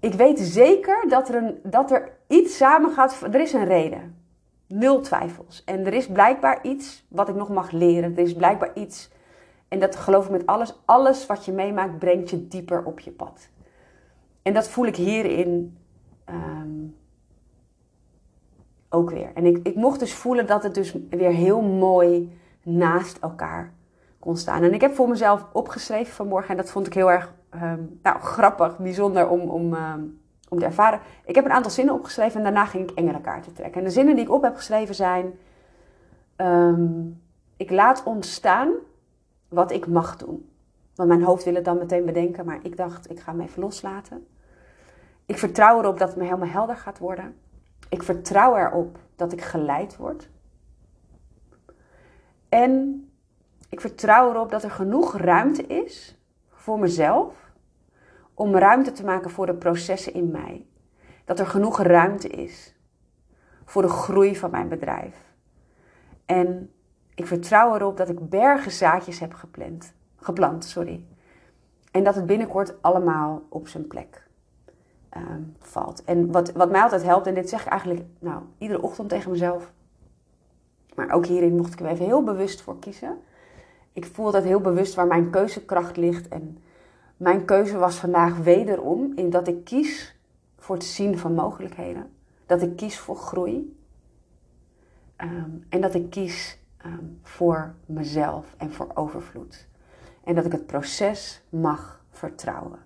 Ik 0.00 0.14
weet 0.14 0.38
zeker 0.38 1.08
dat 1.08 1.28
er, 1.28 1.34
een, 1.34 1.60
dat 1.62 1.90
er 1.90 2.12
iets 2.26 2.56
samen 2.56 2.90
gaat. 2.90 3.20
Er 3.22 3.40
is 3.40 3.52
een 3.52 3.64
reden. 3.64 4.18
Nul 4.66 5.00
twijfels. 5.00 5.64
En 5.64 5.86
er 5.86 5.94
is 5.94 6.06
blijkbaar 6.06 6.58
iets 6.62 7.06
wat 7.08 7.28
ik 7.28 7.34
nog 7.34 7.48
mag 7.48 7.70
leren. 7.70 8.16
Er 8.16 8.22
is 8.22 8.34
blijkbaar 8.34 8.70
iets. 8.74 9.10
En 9.68 9.78
dat 9.78 9.96
geloof 9.96 10.24
ik 10.24 10.30
met 10.30 10.46
alles. 10.46 10.80
Alles 10.84 11.26
wat 11.26 11.44
je 11.44 11.52
meemaakt 11.52 11.98
brengt 11.98 12.30
je 12.30 12.48
dieper 12.48 12.84
op 12.84 13.00
je 13.00 13.10
pad. 13.10 13.48
En 14.42 14.54
dat 14.54 14.68
voel 14.68 14.86
ik 14.86 14.96
hierin 14.96 15.78
um, 16.30 16.96
ook 18.88 19.10
weer. 19.10 19.30
En 19.34 19.46
ik, 19.46 19.58
ik 19.62 19.74
mocht 19.74 19.98
dus 19.98 20.14
voelen 20.14 20.46
dat 20.46 20.62
het 20.62 20.74
dus 20.74 20.96
weer 21.10 21.30
heel 21.30 21.60
mooi 21.60 22.38
naast 22.62 23.18
elkaar 23.18 23.72
kon 24.18 24.36
staan. 24.36 24.62
En 24.62 24.74
ik 24.74 24.80
heb 24.80 24.94
voor 24.94 25.08
mezelf 25.08 25.46
opgeschreven 25.52 26.14
vanmorgen, 26.14 26.50
en 26.50 26.56
dat 26.56 26.70
vond 26.70 26.86
ik 26.86 26.94
heel 26.94 27.10
erg 27.10 27.34
um, 27.54 27.98
nou, 28.02 28.20
grappig, 28.20 28.78
bijzonder 28.78 29.28
om, 29.28 29.40
om, 29.40 29.74
um, 29.74 30.20
om 30.48 30.58
te 30.58 30.64
ervaren. 30.64 31.00
Ik 31.24 31.34
heb 31.34 31.44
een 31.44 31.50
aantal 31.50 31.70
zinnen 31.70 31.94
opgeschreven 31.94 32.36
en 32.36 32.42
daarna 32.42 32.64
ging 32.64 32.90
ik 32.90 32.96
engelenkaarten 32.96 33.52
trekken. 33.52 33.80
En 33.80 33.86
de 33.86 33.92
zinnen 33.92 34.14
die 34.14 34.24
ik 34.24 34.30
op 34.30 34.42
heb 34.42 34.56
geschreven 34.56 34.94
zijn: 34.94 35.38
um, 36.36 37.22
Ik 37.56 37.70
laat 37.70 38.02
ontstaan 38.04 38.72
wat 39.48 39.70
ik 39.70 39.86
mag 39.86 40.16
doen. 40.16 40.48
Want 40.94 41.08
mijn 41.08 41.22
hoofd 41.22 41.44
wil 41.44 41.54
het 41.54 41.64
dan 41.64 41.78
meteen 41.78 42.04
bedenken, 42.04 42.44
maar 42.44 42.58
ik 42.62 42.76
dacht, 42.76 43.10
ik 43.10 43.20
ga 43.20 43.32
hem 43.32 43.40
even 43.40 43.62
loslaten. 43.62 44.26
Ik 45.26 45.38
vertrouw 45.38 45.78
erop 45.78 45.98
dat 45.98 46.08
het 46.08 46.16
me 46.16 46.24
helemaal 46.24 46.48
helder 46.48 46.76
gaat 46.76 46.98
worden. 46.98 47.36
Ik 47.88 48.02
vertrouw 48.02 48.56
erop 48.56 48.98
dat 49.16 49.32
ik 49.32 49.42
geleid 49.42 49.96
word. 49.96 50.28
En 52.48 53.04
ik 53.68 53.80
vertrouw 53.80 54.30
erop 54.30 54.50
dat 54.50 54.62
er 54.62 54.70
genoeg 54.70 55.16
ruimte 55.16 55.66
is 55.66 56.19
voor 56.70 56.78
mezelf 56.78 57.52
om 58.34 58.56
ruimte 58.56 58.92
te 58.92 59.04
maken 59.04 59.30
voor 59.30 59.46
de 59.46 59.54
processen 59.54 60.14
in 60.14 60.30
mij. 60.30 60.66
Dat 61.24 61.38
er 61.38 61.46
genoeg 61.46 61.82
ruimte 61.82 62.28
is 62.28 62.74
voor 63.64 63.82
de 63.82 63.88
groei 63.88 64.36
van 64.36 64.50
mijn 64.50 64.68
bedrijf. 64.68 65.34
En 66.26 66.72
ik 67.14 67.26
vertrouw 67.26 67.74
erop 67.74 67.96
dat 67.96 68.08
ik 68.08 68.28
bergen 68.28 68.70
zaadjes 68.70 69.18
heb 69.18 69.34
gepland, 69.34 69.92
geplant. 70.16 70.64
Sorry. 70.64 71.04
En 71.90 72.04
dat 72.04 72.14
het 72.14 72.26
binnenkort 72.26 72.82
allemaal 72.82 73.42
op 73.48 73.68
zijn 73.68 73.86
plek 73.86 74.26
ehm, 75.08 75.42
valt. 75.58 76.04
En 76.04 76.32
wat, 76.32 76.52
wat 76.52 76.70
mij 76.70 76.82
altijd 76.82 77.02
helpt, 77.02 77.26
en 77.26 77.34
dit 77.34 77.48
zeg 77.48 77.60
ik 77.60 77.68
eigenlijk 77.68 78.02
nou, 78.18 78.42
iedere 78.58 78.82
ochtend 78.82 79.08
tegen 79.08 79.30
mezelf. 79.30 79.72
Maar 80.94 81.10
ook 81.10 81.26
hierin 81.26 81.56
mocht 81.56 81.72
ik 81.72 81.80
er 81.80 81.86
even 81.86 82.04
heel 82.04 82.24
bewust 82.24 82.62
voor 82.62 82.78
kiezen. 82.78 83.18
Ik 83.92 84.04
voel 84.04 84.30
dat 84.30 84.44
heel 84.44 84.60
bewust 84.60 84.94
waar 84.94 85.06
mijn 85.06 85.30
keuzekracht 85.30 85.96
ligt. 85.96 86.28
En 86.28 86.58
mijn 87.16 87.44
keuze 87.44 87.78
was 87.78 87.96
vandaag 87.96 88.36
wederom 88.36 89.12
in 89.14 89.30
dat 89.30 89.48
ik 89.48 89.64
kies 89.64 90.16
voor 90.58 90.74
het 90.74 90.84
zien 90.84 91.18
van 91.18 91.34
mogelijkheden. 91.34 92.10
Dat 92.46 92.62
ik 92.62 92.76
kies 92.76 92.98
voor 92.98 93.16
groei. 93.16 93.76
Ehm, 95.16 95.50
en 95.68 95.80
dat 95.80 95.94
ik 95.94 96.10
kies 96.10 96.58
ehm, 96.76 97.04
voor 97.22 97.74
mezelf 97.86 98.54
en 98.56 98.72
voor 98.72 98.86
overvloed. 98.94 99.68
En 100.24 100.34
dat 100.34 100.44
ik 100.44 100.52
het 100.52 100.66
proces 100.66 101.42
mag 101.48 102.04
vertrouwen. 102.10 102.78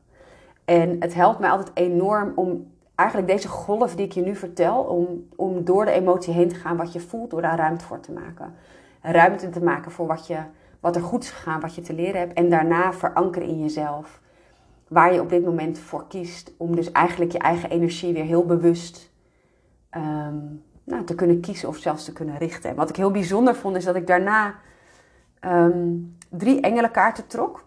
En 0.64 0.96
het 1.00 1.14
helpt 1.14 1.38
mij 1.38 1.50
altijd 1.50 1.70
enorm 1.74 2.32
om 2.34 2.72
eigenlijk 2.94 3.28
deze 3.28 3.48
golf 3.48 3.94
die 3.94 4.06
ik 4.06 4.12
je 4.12 4.22
nu 4.22 4.36
vertel, 4.36 4.82
om, 4.82 5.28
om 5.36 5.64
door 5.64 5.84
de 5.84 5.90
emotie 5.90 6.32
heen 6.32 6.48
te 6.48 6.54
gaan 6.54 6.76
wat 6.76 6.92
je 6.92 7.00
voelt, 7.00 7.30
door 7.30 7.42
daar 7.42 7.58
ruimte 7.58 7.84
voor 7.84 8.00
te 8.00 8.12
maken. 8.12 8.54
Ruimte 9.00 9.50
te 9.50 9.62
maken 9.62 9.90
voor 9.90 10.06
wat, 10.06 10.26
je, 10.26 10.38
wat 10.84 10.96
er 10.96 11.02
goed 11.02 11.22
is 11.22 11.30
gegaan, 11.30 11.60
wat 11.60 11.74
je 11.74 11.80
te 11.80 11.92
leren 11.92 12.20
hebt. 12.20 12.32
En 12.32 12.50
daarna 12.50 12.92
verankeren 12.92 13.48
in 13.48 13.60
jezelf. 13.60 14.20
Waar 14.88 15.14
je 15.14 15.20
op 15.20 15.28
dit 15.28 15.44
moment 15.44 15.78
voor 15.78 16.06
kiest. 16.08 16.52
Om 16.56 16.76
dus 16.76 16.92
eigenlijk 16.92 17.32
je 17.32 17.38
eigen 17.38 17.70
energie 17.70 18.12
weer 18.12 18.24
heel 18.24 18.46
bewust 18.46 19.12
ehm, 19.90 20.38
nou, 20.84 21.04
te 21.04 21.14
kunnen 21.14 21.40
kiezen 21.40 21.68
of 21.68 21.76
zelfs 21.76 22.04
te 22.04 22.12
kunnen 22.12 22.38
richten. 22.38 22.70
En 22.70 22.76
wat 22.76 22.88
ik 22.88 22.96
heel 22.96 23.10
bijzonder 23.10 23.54
vond, 23.54 23.76
is 23.76 23.84
dat 23.84 23.96
ik 23.96 24.06
daarna 24.06 24.54
um, 25.40 26.16
drie 26.28 26.60
engelenkaarten 26.60 27.26
trok. 27.26 27.64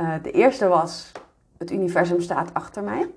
Uh, 0.00 0.14
de 0.22 0.30
eerste 0.30 0.68
was: 0.68 1.12
Het 1.58 1.70
universum 1.70 2.20
staat 2.20 2.54
achter 2.54 2.82
mij. 2.82 3.10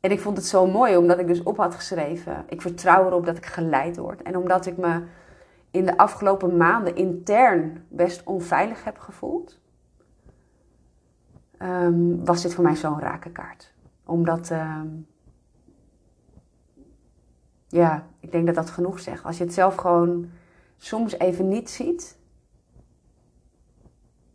En 0.00 0.10
ik 0.10 0.20
vond 0.20 0.36
het 0.36 0.46
zo 0.46 0.66
mooi 0.66 0.96
omdat 0.96 1.18
ik 1.18 1.26
dus 1.26 1.42
op 1.42 1.56
had 1.56 1.74
geschreven: 1.74 2.44
Ik 2.48 2.62
vertrouw 2.62 3.06
erop 3.06 3.26
dat 3.26 3.36
ik 3.36 3.46
geleid 3.46 3.96
word. 3.96 4.22
En 4.22 4.36
omdat 4.36 4.66
ik 4.66 4.76
me 4.76 5.02
in 5.74 5.84
de 5.84 5.96
afgelopen 5.96 6.56
maanden 6.56 6.96
intern 6.96 7.86
best 7.88 8.22
onveilig 8.24 8.84
heb 8.84 8.98
gevoeld, 8.98 9.60
um, 11.58 12.24
was 12.24 12.42
dit 12.42 12.54
voor 12.54 12.64
mij 12.64 12.76
zo'n 12.76 13.00
rake 13.00 13.30
kaart. 13.30 13.72
Omdat, 14.04 14.50
um, 14.50 15.06
ja, 17.68 18.06
ik 18.20 18.32
denk 18.32 18.46
dat 18.46 18.54
dat 18.54 18.70
genoeg 18.70 19.00
zegt. 19.00 19.24
Als 19.24 19.38
je 19.38 19.44
het 19.44 19.54
zelf 19.54 19.74
gewoon 19.74 20.30
soms 20.76 21.18
even 21.18 21.48
niet 21.48 21.70
ziet, 21.70 22.18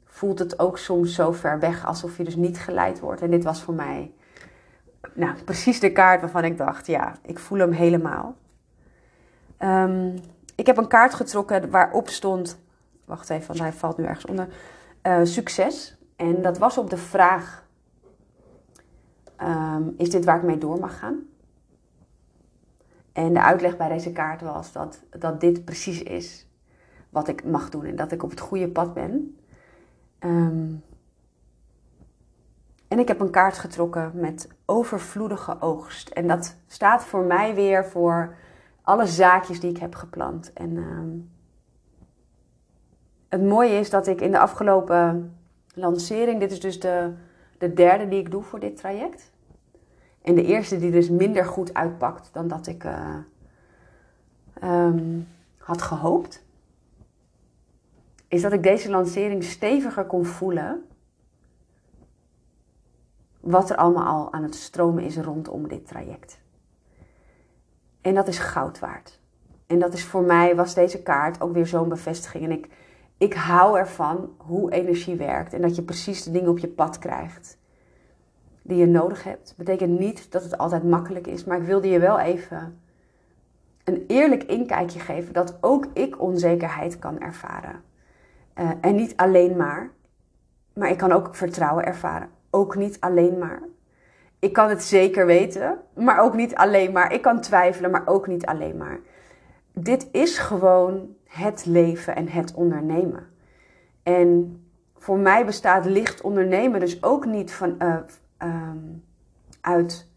voelt 0.06 0.40
het 0.40 0.60
ook 0.60 0.78
soms 0.78 1.16
zo 1.16 1.32
ver 1.32 1.60
weg 1.60 1.86
alsof 1.86 2.18
je 2.18 2.24
dus 2.24 2.36
niet 2.36 2.60
geleid 2.60 3.00
wordt. 3.00 3.22
En 3.22 3.32
dit 3.32 3.44
was 3.44 3.62
voor 3.62 3.74
mij 3.74 4.14
nou, 5.14 5.44
precies 5.44 5.80
de 5.80 5.92
kaart 5.92 6.22
waarvan 6.22 6.44
ik 6.44 6.58
dacht, 6.58 6.88
ja, 6.88 7.16
ik 7.22 7.40
voel 7.40 7.60
hem 7.60 7.72
helemaal. 7.72 8.36
Um, 9.60 10.14
ik 10.60 10.66
heb 10.66 10.78
een 10.78 10.88
kaart 10.88 11.14
getrokken 11.14 11.70
waarop 11.70 12.10
stond, 12.10 12.60
wacht 13.06 13.30
even, 13.30 13.48
want 13.48 13.60
hij 13.60 13.74
valt 13.74 13.98
nu 13.98 14.04
ergens 14.04 14.26
onder, 14.26 14.48
uh, 15.04 15.20
succes. 15.24 15.98
En 16.16 16.42
dat 16.42 16.58
was 16.58 16.78
op 16.78 16.90
de 16.90 16.98
vraag, 16.98 17.66
um, 19.42 19.94
is 19.98 20.10
dit 20.10 20.26
waar 20.26 20.38
ik 20.38 20.44
mee 20.44 20.58
door 20.58 20.80
mag 20.80 21.00
gaan? 21.00 21.20
En 23.12 23.34
de 23.34 23.42
uitleg 23.42 23.78
bij 23.78 23.90
deze 23.90 24.12
kaart 24.12 24.42
was 24.42 24.72
dat, 24.72 25.02
dat 25.10 25.42
dit 25.42 25.66
precies 25.66 26.04
is 26.04 26.48
wat 27.10 27.28
ik 27.28 27.44
mag 27.44 27.70
doen 27.70 27.86
en 27.86 27.96
dat 27.96 28.12
ik 28.12 28.24
op 28.24 28.30
het 28.30 28.40
goede 28.40 28.70
pad 28.70 28.94
ben. 28.94 29.38
Um, 30.20 30.84
en 32.88 33.00
ik 33.00 33.08
heb 33.08 33.20
een 33.20 33.30
kaart 33.30 33.58
getrokken 33.58 34.12
met 34.14 34.48
overvloedige 34.66 35.62
oogst. 35.62 36.10
En 36.10 36.28
dat 36.28 36.56
staat 36.68 37.04
voor 37.04 37.24
mij 37.24 37.56
weer 37.56 37.86
voor 37.86 38.36
alle 38.90 39.06
zaakjes 39.06 39.60
die 39.60 39.70
ik 39.70 39.78
heb 39.78 39.96
geplant. 39.96 40.54
En 40.54 40.78
um, 40.78 41.32
het 43.28 43.44
mooie 43.44 43.80
is 43.80 43.90
dat 43.90 44.08
ik 44.08 44.22
in 44.22 44.32
de 44.32 44.40
afgelopen 44.40 45.38
lancering, 45.74 46.40
dit 46.40 46.52
is 46.52 46.60
dus 46.60 46.80
de, 46.80 47.14
de 47.58 47.74
derde 47.74 48.08
die 48.08 48.20
ik 48.20 48.32
doe 48.32 48.44
voor 48.44 48.60
dit 48.60 48.78
traject. 48.78 49.32
En 50.22 50.36
de 50.36 50.44
eerste 50.44 50.78
die 50.78 50.92
dus 50.92 51.10
minder 51.10 51.46
goed 51.46 51.74
uitpakt 51.74 52.30
dan 52.34 52.48
dat 52.48 52.68
ik 52.68 52.84
uh, 52.84 53.16
um, 54.64 55.28
had 55.58 55.82
gehoopt. 55.82 56.44
Is 58.28 58.42
dat 58.42 58.54
ik 58.54 58.64
deze 58.64 58.90
lancering 58.90 59.44
steviger 59.44 60.06
kon 60.06 60.26
voelen 60.26 60.84
wat 63.40 63.70
er 63.70 63.76
allemaal 63.76 64.06
al 64.06 64.34
aan 64.34 64.44
het 64.44 64.56
stromen 64.56 65.04
is 65.04 65.18
rondom 65.18 65.68
dit 65.68 65.88
traject. 65.88 66.40
En 68.02 68.14
dat 68.14 68.28
is 68.28 68.40
goud 68.40 68.80
waard. 68.80 69.20
En 69.68 69.80
dat 69.80 69.94
is 69.94 70.06
voor 70.06 70.24
mij, 70.24 70.56
was 70.56 70.74
deze 70.74 71.02
kaart 71.02 71.42
ook 71.42 71.54
weer 71.54 71.68
zo'n 71.68 71.90
bevestiging. 71.90 72.44
En 72.44 72.52
ik, 72.52 72.70
ik 73.18 73.34
hou 73.34 73.78
ervan 73.78 74.34
hoe 74.38 74.72
energie 74.72 75.16
werkt 75.16 75.54
en 75.54 75.62
dat 75.62 75.76
je 75.76 75.82
precies 75.82 76.24
de 76.24 76.32
dingen 76.32 76.50
op 76.50 76.58
je 76.58 76.68
pad 76.68 77.00
krijgt 77.00 77.58
die 78.62 78.78
je 78.78 78.88
nodig 78.88 79.24
hebt. 79.24 79.54
Betekent 79.58 80.00
niet 80.00 80.32
dat 80.32 80.44
het 80.44 80.58
altijd 80.58 80.84
makkelijk 80.84 81.28
is, 81.28 81.44
maar 81.44 81.58
ik 81.58 81.64
wilde 81.64 81.88
je 81.88 82.00
wel 82.00 82.20
even 82.20 82.80
een 83.84 84.04
eerlijk 84.08 84.44
inkijkje 84.44 85.00
geven 85.00 85.34
dat 85.34 85.58
ook 85.62 85.86
ik 85.94 86.22
onzekerheid 86.22 87.00
kan 87.00 87.20
ervaren. 87.20 87.82
Uh, 88.56 88.70
en 88.82 88.96
niet 88.96 89.18
alleen 89.18 89.58
maar, 89.58 89.92
maar 90.74 90.90
ik 90.90 90.98
kan 90.98 91.12
ook 91.12 91.36
vertrouwen 91.36 91.86
ervaren 91.86 92.30
ook 92.50 92.76
niet 92.76 93.00
alleen 93.00 93.38
maar. 93.38 93.62
Ik 94.40 94.54
kan 94.54 94.70
het 94.70 94.84
zeker 94.84 95.26
weten, 95.26 95.80
maar 95.96 96.20
ook 96.20 96.34
niet 96.34 96.56
alleen 96.56 96.92
maar. 96.92 97.14
Ik 97.14 97.22
kan 97.22 97.42
twijfelen, 97.42 97.92
maar 97.92 98.08
ook 98.08 98.28
niet 98.28 98.46
alleen 98.46 98.78
maar. 98.78 99.00
Dit 99.74 100.08
is 100.12 100.38
gewoon 100.38 101.16
het 101.26 101.66
leven 101.66 102.16
en 102.16 102.28
het 102.28 102.54
ondernemen. 102.54 103.28
En 104.04 104.62
voor 104.98 105.18
mij 105.18 105.46
bestaat 105.46 105.86
licht 105.86 106.22
ondernemen 106.22 106.80
dus 106.80 107.04
ook 107.04 107.26
niet 107.26 107.52
van, 107.52 107.76
uh, 107.80 107.98
um, 108.44 109.04
uit 109.62 110.08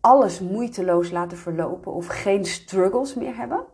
alles 0.00 0.40
moeiteloos 0.40 1.10
laten 1.10 1.38
verlopen 1.38 1.92
of 1.92 2.06
geen 2.06 2.44
struggles 2.44 3.14
meer 3.14 3.36
hebben. 3.36 3.64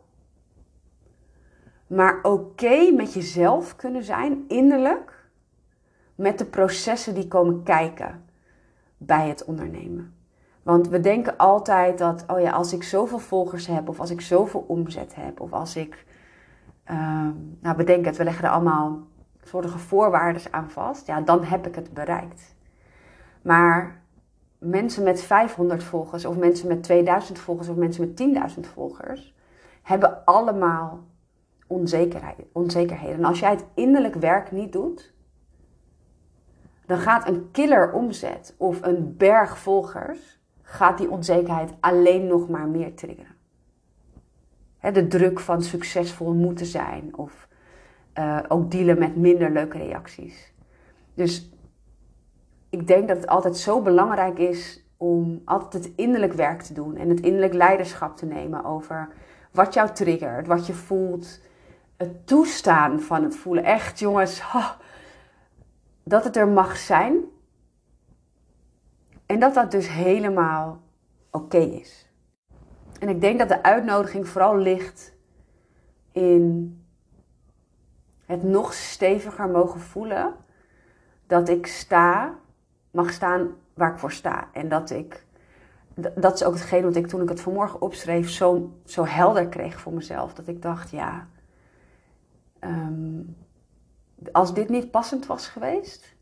Maar 1.86 2.18
oké 2.22 2.90
met 2.90 3.12
jezelf 3.12 3.76
kunnen 3.76 4.04
zijn, 4.04 4.44
innerlijk 4.48 5.28
met 6.14 6.38
de 6.38 6.44
processen 6.44 7.14
die 7.14 7.28
komen 7.28 7.62
kijken 7.62 8.25
bij 8.96 9.28
het 9.28 9.44
ondernemen. 9.44 10.14
Want 10.62 10.88
we 10.88 11.00
denken 11.00 11.36
altijd 11.36 11.98
dat, 11.98 12.24
oh 12.26 12.40
ja, 12.40 12.50
als 12.50 12.72
ik 12.72 12.82
zoveel 12.82 13.18
volgers 13.18 13.66
heb, 13.66 13.88
of 13.88 14.00
als 14.00 14.10
ik 14.10 14.20
zoveel 14.20 14.64
omzet 14.68 15.14
heb, 15.14 15.40
of 15.40 15.52
als 15.52 15.76
ik, 15.76 16.04
uh, 16.90 17.28
nou 17.60 17.76
bedenk 17.76 18.04
het, 18.04 18.16
we 18.16 18.24
leggen 18.24 18.44
er 18.44 18.50
allemaal 18.50 18.98
soortige 19.42 19.78
voorwaarden 19.78 20.42
aan 20.50 20.70
vast, 20.70 21.06
ja, 21.06 21.20
dan 21.20 21.44
heb 21.44 21.66
ik 21.66 21.74
het 21.74 21.94
bereikt. 21.94 22.54
Maar 23.42 24.02
mensen 24.58 25.02
met 25.02 25.22
500 25.22 25.84
volgers, 25.84 26.24
of 26.24 26.36
mensen 26.36 26.68
met 26.68 26.82
2000 26.82 27.38
volgers, 27.38 27.68
of 27.68 27.76
mensen 27.76 28.14
met 28.14 28.54
10.000 28.56 28.60
volgers, 28.72 29.34
hebben 29.82 30.24
allemaal 30.24 31.04
onzekerheid, 31.66 32.36
onzekerheden. 32.52 33.16
En 33.16 33.24
als 33.24 33.38
jij 33.38 33.50
het 33.50 33.64
innerlijk 33.74 34.14
werk 34.14 34.50
niet 34.50 34.72
doet, 34.72 35.14
dan 36.86 36.98
gaat 36.98 37.28
een 37.28 37.50
killer 37.50 37.92
omzet 37.92 38.54
of 38.56 38.82
een 38.82 39.16
berg 39.16 39.58
volgers, 39.58 40.40
gaat 40.62 40.98
die 40.98 41.10
onzekerheid 41.10 41.72
alleen 41.80 42.26
nog 42.26 42.48
maar 42.48 42.68
meer 42.68 42.94
triggeren. 42.94 43.34
de 44.80 45.06
druk 45.06 45.40
van 45.40 45.62
succesvol 45.62 46.34
moeten 46.34 46.66
zijn 46.66 47.16
of 47.16 47.48
uh, 48.18 48.38
ook 48.48 48.70
dealen 48.70 48.98
met 48.98 49.16
minder 49.16 49.50
leuke 49.50 49.78
reacties. 49.78 50.52
Dus 51.14 51.50
ik 52.70 52.86
denk 52.86 53.08
dat 53.08 53.16
het 53.16 53.26
altijd 53.26 53.56
zo 53.56 53.82
belangrijk 53.82 54.38
is 54.38 54.84
om 54.96 55.42
altijd 55.44 55.84
het 55.84 55.92
innerlijk 55.96 56.32
werk 56.32 56.62
te 56.62 56.72
doen 56.72 56.96
en 56.96 57.08
het 57.08 57.20
innerlijk 57.20 57.54
leiderschap 57.54 58.16
te 58.16 58.26
nemen 58.26 58.64
over 58.64 59.08
wat 59.52 59.74
jou 59.74 59.90
triggert, 59.92 60.46
wat 60.46 60.66
je 60.66 60.72
voelt, 60.72 61.40
het 61.96 62.26
toestaan 62.26 63.00
van 63.00 63.22
het 63.22 63.36
voelen. 63.36 63.64
Echt 63.64 63.98
jongens, 63.98 64.40
dat 66.08 66.24
het 66.24 66.36
er 66.36 66.48
mag 66.48 66.76
zijn. 66.76 67.24
En 69.26 69.40
dat 69.40 69.54
dat 69.54 69.70
dus 69.70 69.88
helemaal 69.88 70.80
oké 71.30 71.58
is. 71.58 72.08
En 73.00 73.08
ik 73.08 73.20
denk 73.20 73.38
dat 73.38 73.48
de 73.48 73.62
uitnodiging 73.62 74.28
vooral 74.28 74.56
ligt 74.56 75.14
in 76.12 76.78
het 78.26 78.42
nog 78.42 78.72
steviger 78.72 79.48
mogen 79.48 79.80
voelen 79.80 80.34
dat 81.26 81.48
ik 81.48 81.66
sta, 81.66 82.34
mag 82.90 83.10
staan 83.10 83.54
waar 83.74 83.92
ik 83.92 83.98
voor 83.98 84.12
sta. 84.12 84.48
En 84.52 84.68
dat 84.68 84.90
ik, 84.90 85.26
dat 86.14 86.34
is 86.34 86.44
ook 86.44 86.54
hetgeen 86.54 86.82
wat 86.82 86.96
ik 86.96 87.06
toen 87.06 87.22
ik 87.22 87.28
het 87.28 87.40
vanmorgen 87.40 87.80
opschreef 87.80 88.30
zo, 88.30 88.72
zo 88.84 89.04
helder 89.04 89.48
kreeg 89.48 89.80
voor 89.80 89.92
mezelf. 89.92 90.34
Dat 90.34 90.48
ik 90.48 90.62
dacht, 90.62 90.90
ja, 90.90 91.28
ehm, 92.58 93.20
als 94.32 94.54
dit 94.54 94.68
niet 94.68 94.90
passend 94.90 95.26
was 95.26 95.48
geweest, 95.48 96.14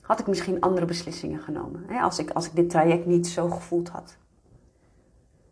had 0.00 0.20
ik 0.20 0.26
misschien 0.26 0.60
andere 0.60 0.86
beslissingen 0.86 1.40
genomen. 1.40 1.84
Hè? 1.86 2.00
Als, 2.00 2.18
ik, 2.18 2.30
als 2.30 2.46
ik 2.46 2.56
dit 2.56 2.70
traject 2.70 3.06
niet 3.06 3.26
zo 3.26 3.50
gevoeld 3.50 3.88
had. 3.88 4.16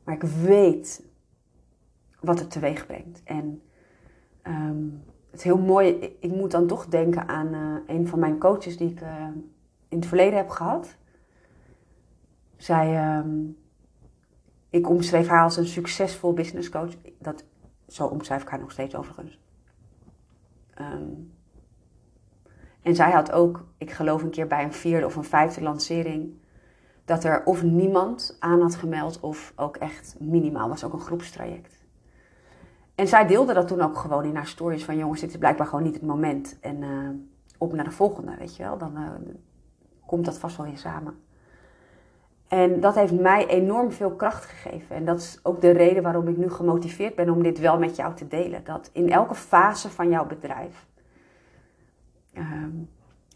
Maar 0.05 0.15
ik 0.15 0.23
weet 0.23 1.03
wat 2.21 2.39
het 2.39 2.51
teweeg 2.51 2.87
brengt. 2.87 3.23
En 3.25 3.63
ehm, 4.43 4.85
het 5.31 5.43
heel 5.43 5.59
mooi, 5.59 5.89
ik, 6.21 6.31
moet 6.31 6.51
dan 6.51 6.67
toch 6.67 6.87
denken 6.87 7.29
aan 7.29 7.55
uh, 7.55 7.97
een 7.97 8.09
van 8.09 8.19
mijn 8.19 8.39
coaches 8.39 8.77
die 8.77 8.91
ik 8.91 9.01
uh, 9.01 9.27
in 9.89 9.99
het 9.99 10.07
verleden 10.07 10.37
heb 10.37 10.49
gehad. 10.49 10.97
Zij, 12.57 13.17
um, 13.19 13.57
ik 14.71 14.89
omschreef 14.89 15.27
haar 15.27 15.43
als 15.43 15.57
een 15.57 15.67
succesvol 15.67 16.33
business 16.33 16.69
coach. 16.69 16.93
Dat, 17.19 17.45
zo 17.87 18.07
omschrijf 18.07 18.43
ik 18.43 18.49
haar 18.49 18.61
nog 18.61 18.71
steeds 18.73 18.95
overigens. 18.95 19.39
Um, 20.81 21.33
en 22.83 22.95
zij 22.95 23.11
had 23.11 23.33
ook, 23.33 23.67
ik 23.79 23.91
geloof 23.91 24.23
een 24.23 24.31
keer 24.31 24.47
bij 24.47 24.65
een 24.65 24.73
vierde 24.73 25.07
of 25.07 25.17
een 25.17 25.25
vijfde 25.25 25.63
lancering, 25.63 26.35
dat 27.05 27.25
er 27.25 27.45
of 27.45 27.63
niemand 27.63 28.37
aan 28.39 28.61
had 28.61 28.75
gemeld 28.75 29.21
of 29.21 29.53
ook 29.57 29.77
echt 29.77 30.17
minimaal 30.19 30.69
was, 30.69 30.85
ook 30.85 30.93
een 30.93 31.01
groepstraject. 31.01 31.85
En 32.95 33.09
zij 33.09 33.27
deelde 33.27 33.55
dat 33.55 33.69
toen 33.69 33.81
ook 33.81 33.99
gewoon 33.99 34.25
in 34.25 34.37
haar 34.37 34.47
stories 34.47 34.85
van 34.85 34.97
jongens, 34.97 35.21
dit 35.21 35.31
is 35.31 35.39
blijkbaar 35.39 35.67
gewoon 35.67 35.85
niet 35.85 35.95
het 35.95 36.07
moment. 36.07 36.59
En 36.61 36.83
uh, 36.83 37.11
op 37.59 37.73
naar 37.73 37.85
de 37.85 37.91
volgende, 37.91 38.37
weet 38.37 38.57
je 38.57 38.63
wel. 38.63 38.79
Dan 38.79 38.99
uh, 38.99 39.11
komt 40.07 40.25
dat 40.25 40.39
vast 40.39 40.57
wel 40.57 40.67
weer 40.67 40.79
samen. 40.79 41.15
En 42.51 42.81
dat 42.81 42.95
heeft 42.95 43.21
mij 43.21 43.47
enorm 43.47 43.93
veel 43.93 44.11
kracht 44.11 44.45
gegeven. 44.45 44.97
En 44.97 45.05
dat 45.05 45.19
is 45.19 45.39
ook 45.43 45.61
de 45.61 45.71
reden 45.71 46.03
waarom 46.03 46.29
ik 46.29 46.37
nu 46.37 46.51
gemotiveerd 46.51 47.15
ben 47.15 47.31
om 47.31 47.43
dit 47.43 47.59
wel 47.59 47.79
met 47.79 47.97
jou 47.97 48.15
te 48.15 48.29
delen. 48.29 48.65
Dat 48.65 48.91
in 48.93 49.11
elke 49.11 49.35
fase 49.35 49.91
van 49.91 50.09
jouw 50.09 50.27
bedrijf. 50.27 50.87
Uh, 52.35 52.45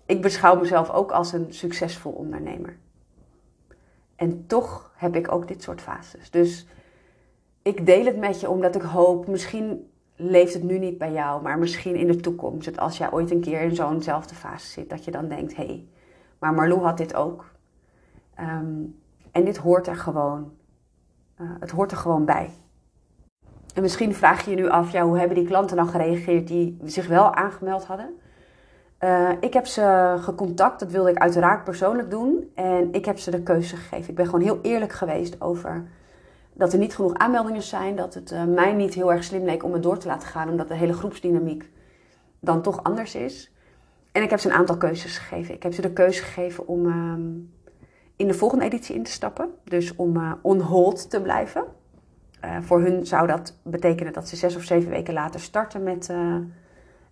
ik 0.07 0.22
beschouw 0.22 0.61
mezelf 0.61 0.90
ook 0.90 1.11
als 1.11 1.33
een 1.33 1.46
succesvol 1.53 2.12
ondernemer. 2.12 2.77
En 4.16 4.46
toch 4.46 4.92
heb 4.96 5.16
ik 5.16 5.33
ook 5.33 5.48
dit 5.48 5.62
soort 5.62 5.81
fases. 5.81 6.31
Dus 6.31 6.66
ik 7.62 7.87
deel 7.87 8.05
het 8.05 8.16
met 8.16 8.40
je 8.40 8.50
omdat 8.50 8.74
ik 8.74 8.83
hoop, 8.83 9.27
misschien 9.27 9.90
leeft 10.16 10.55
het 10.55 10.62
nu 10.62 10.79
niet 10.79 10.98
bij 10.98 11.12
jou, 11.12 11.42
maar 11.42 11.59
misschien 11.59 11.96
in 11.96 12.07
de 12.07 12.16
toekomst. 12.16 12.64
Dat 12.64 12.79
als 12.79 12.98
jij 12.98 13.12
ooit 13.12 13.31
een 13.31 13.40
keer 13.40 13.61
in 13.61 13.74
zo'nzelfde 13.74 14.35
fase 14.35 14.66
zit, 14.66 14.90
dat 14.90 15.05
je 15.05 15.11
dan 15.11 15.29
denkt: 15.29 15.57
hé, 15.57 15.66
hey, 15.66 15.87
maar 16.38 16.55
Marlou 16.55 16.81
had 16.81 16.96
dit 16.96 17.14
ook. 17.14 17.53
Um, 18.40 19.03
en 19.35 19.44
dit 19.44 19.57
hoort 19.57 19.87
er 19.87 19.97
gewoon. 19.97 20.53
Uh, 21.40 21.51
het 21.61 21.70
hoort 21.70 21.90
er 21.90 21.97
gewoon 21.97 22.25
bij. 22.25 22.51
En 23.75 23.83
misschien 23.83 24.14
vraag 24.14 24.44
je 24.44 24.51
je 24.51 24.57
nu 24.57 24.68
af: 24.68 24.92
ja, 24.92 25.05
hoe 25.05 25.18
hebben 25.18 25.37
die 25.37 25.47
klanten 25.47 25.77
dan 25.77 25.88
gereageerd 25.88 26.49
die 26.49 26.79
zich 26.85 27.07
wel 27.07 27.35
aangemeld 27.35 27.85
hadden? 27.85 28.14
Uh, 29.01 29.31
ik 29.40 29.53
heb 29.53 29.66
ze 29.66 30.16
gecontact, 30.20 30.81
dat 30.81 30.90
wilde 30.90 31.11
ik 31.11 31.18
uiteraard 31.18 31.64
persoonlijk 31.64 32.11
doen. 32.11 32.51
En 32.55 32.92
ik 32.92 33.05
heb 33.05 33.18
ze 33.18 33.31
de 33.31 33.42
keuze 33.42 33.77
gegeven. 33.77 34.09
Ik 34.09 34.14
ben 34.14 34.25
gewoon 34.25 34.40
heel 34.40 34.59
eerlijk 34.62 34.92
geweest 34.92 35.40
over 35.40 35.88
dat 36.53 36.73
er 36.73 36.79
niet 36.79 36.94
genoeg 36.94 37.14
aanmeldingen 37.14 37.62
zijn. 37.62 37.97
Dat 37.97 38.14
het 38.14 38.33
uh, 38.33 38.44
mij 38.44 38.73
niet 38.73 38.94
heel 38.94 39.12
erg 39.12 39.25
slim 39.25 39.44
leek 39.44 39.64
om 39.64 39.73
het 39.73 39.83
door 39.83 39.99
te 39.99 40.07
laten 40.07 40.29
gaan, 40.29 40.49
omdat 40.49 40.68
de 40.68 40.75
hele 40.75 40.92
groepsdynamiek 40.92 41.70
dan 42.40 42.62
toch 42.62 42.83
anders 42.83 43.14
is. 43.14 43.53
En 44.12 44.23
ik 44.23 44.31
heb 44.31 44.38
ze 44.38 44.49
een 44.49 44.55
aantal 44.55 44.77
keuzes 44.77 45.18
gegeven. 45.18 45.55
Ik 45.55 45.62
heb 45.62 45.73
ze 45.73 45.81
de 45.81 45.92
keuze 45.92 46.23
gegeven 46.23 46.68
om 46.68 46.87
uh, 46.87 47.14
in 48.16 48.27
de 48.27 48.35
volgende 48.35 48.64
editie 48.64 48.94
in 48.94 49.03
te 49.03 49.11
stappen. 49.11 49.50
Dus 49.64 49.96
om 49.96 50.16
uh, 50.16 50.33
on 50.42 50.61
hold 50.61 51.11
te 51.11 51.20
blijven. 51.20 51.64
voor 52.61 52.81
hun 52.81 53.07
zou 53.07 53.27
dat 53.27 53.59
betekenen 53.62 54.12
dat 54.12 54.29
ze 54.29 54.37
zes 54.37 54.57
of 54.57 54.62
zeven 54.62 54.90
weken 54.90 55.14
later 55.14 55.40
starten 55.40 55.83
met, 55.83 56.12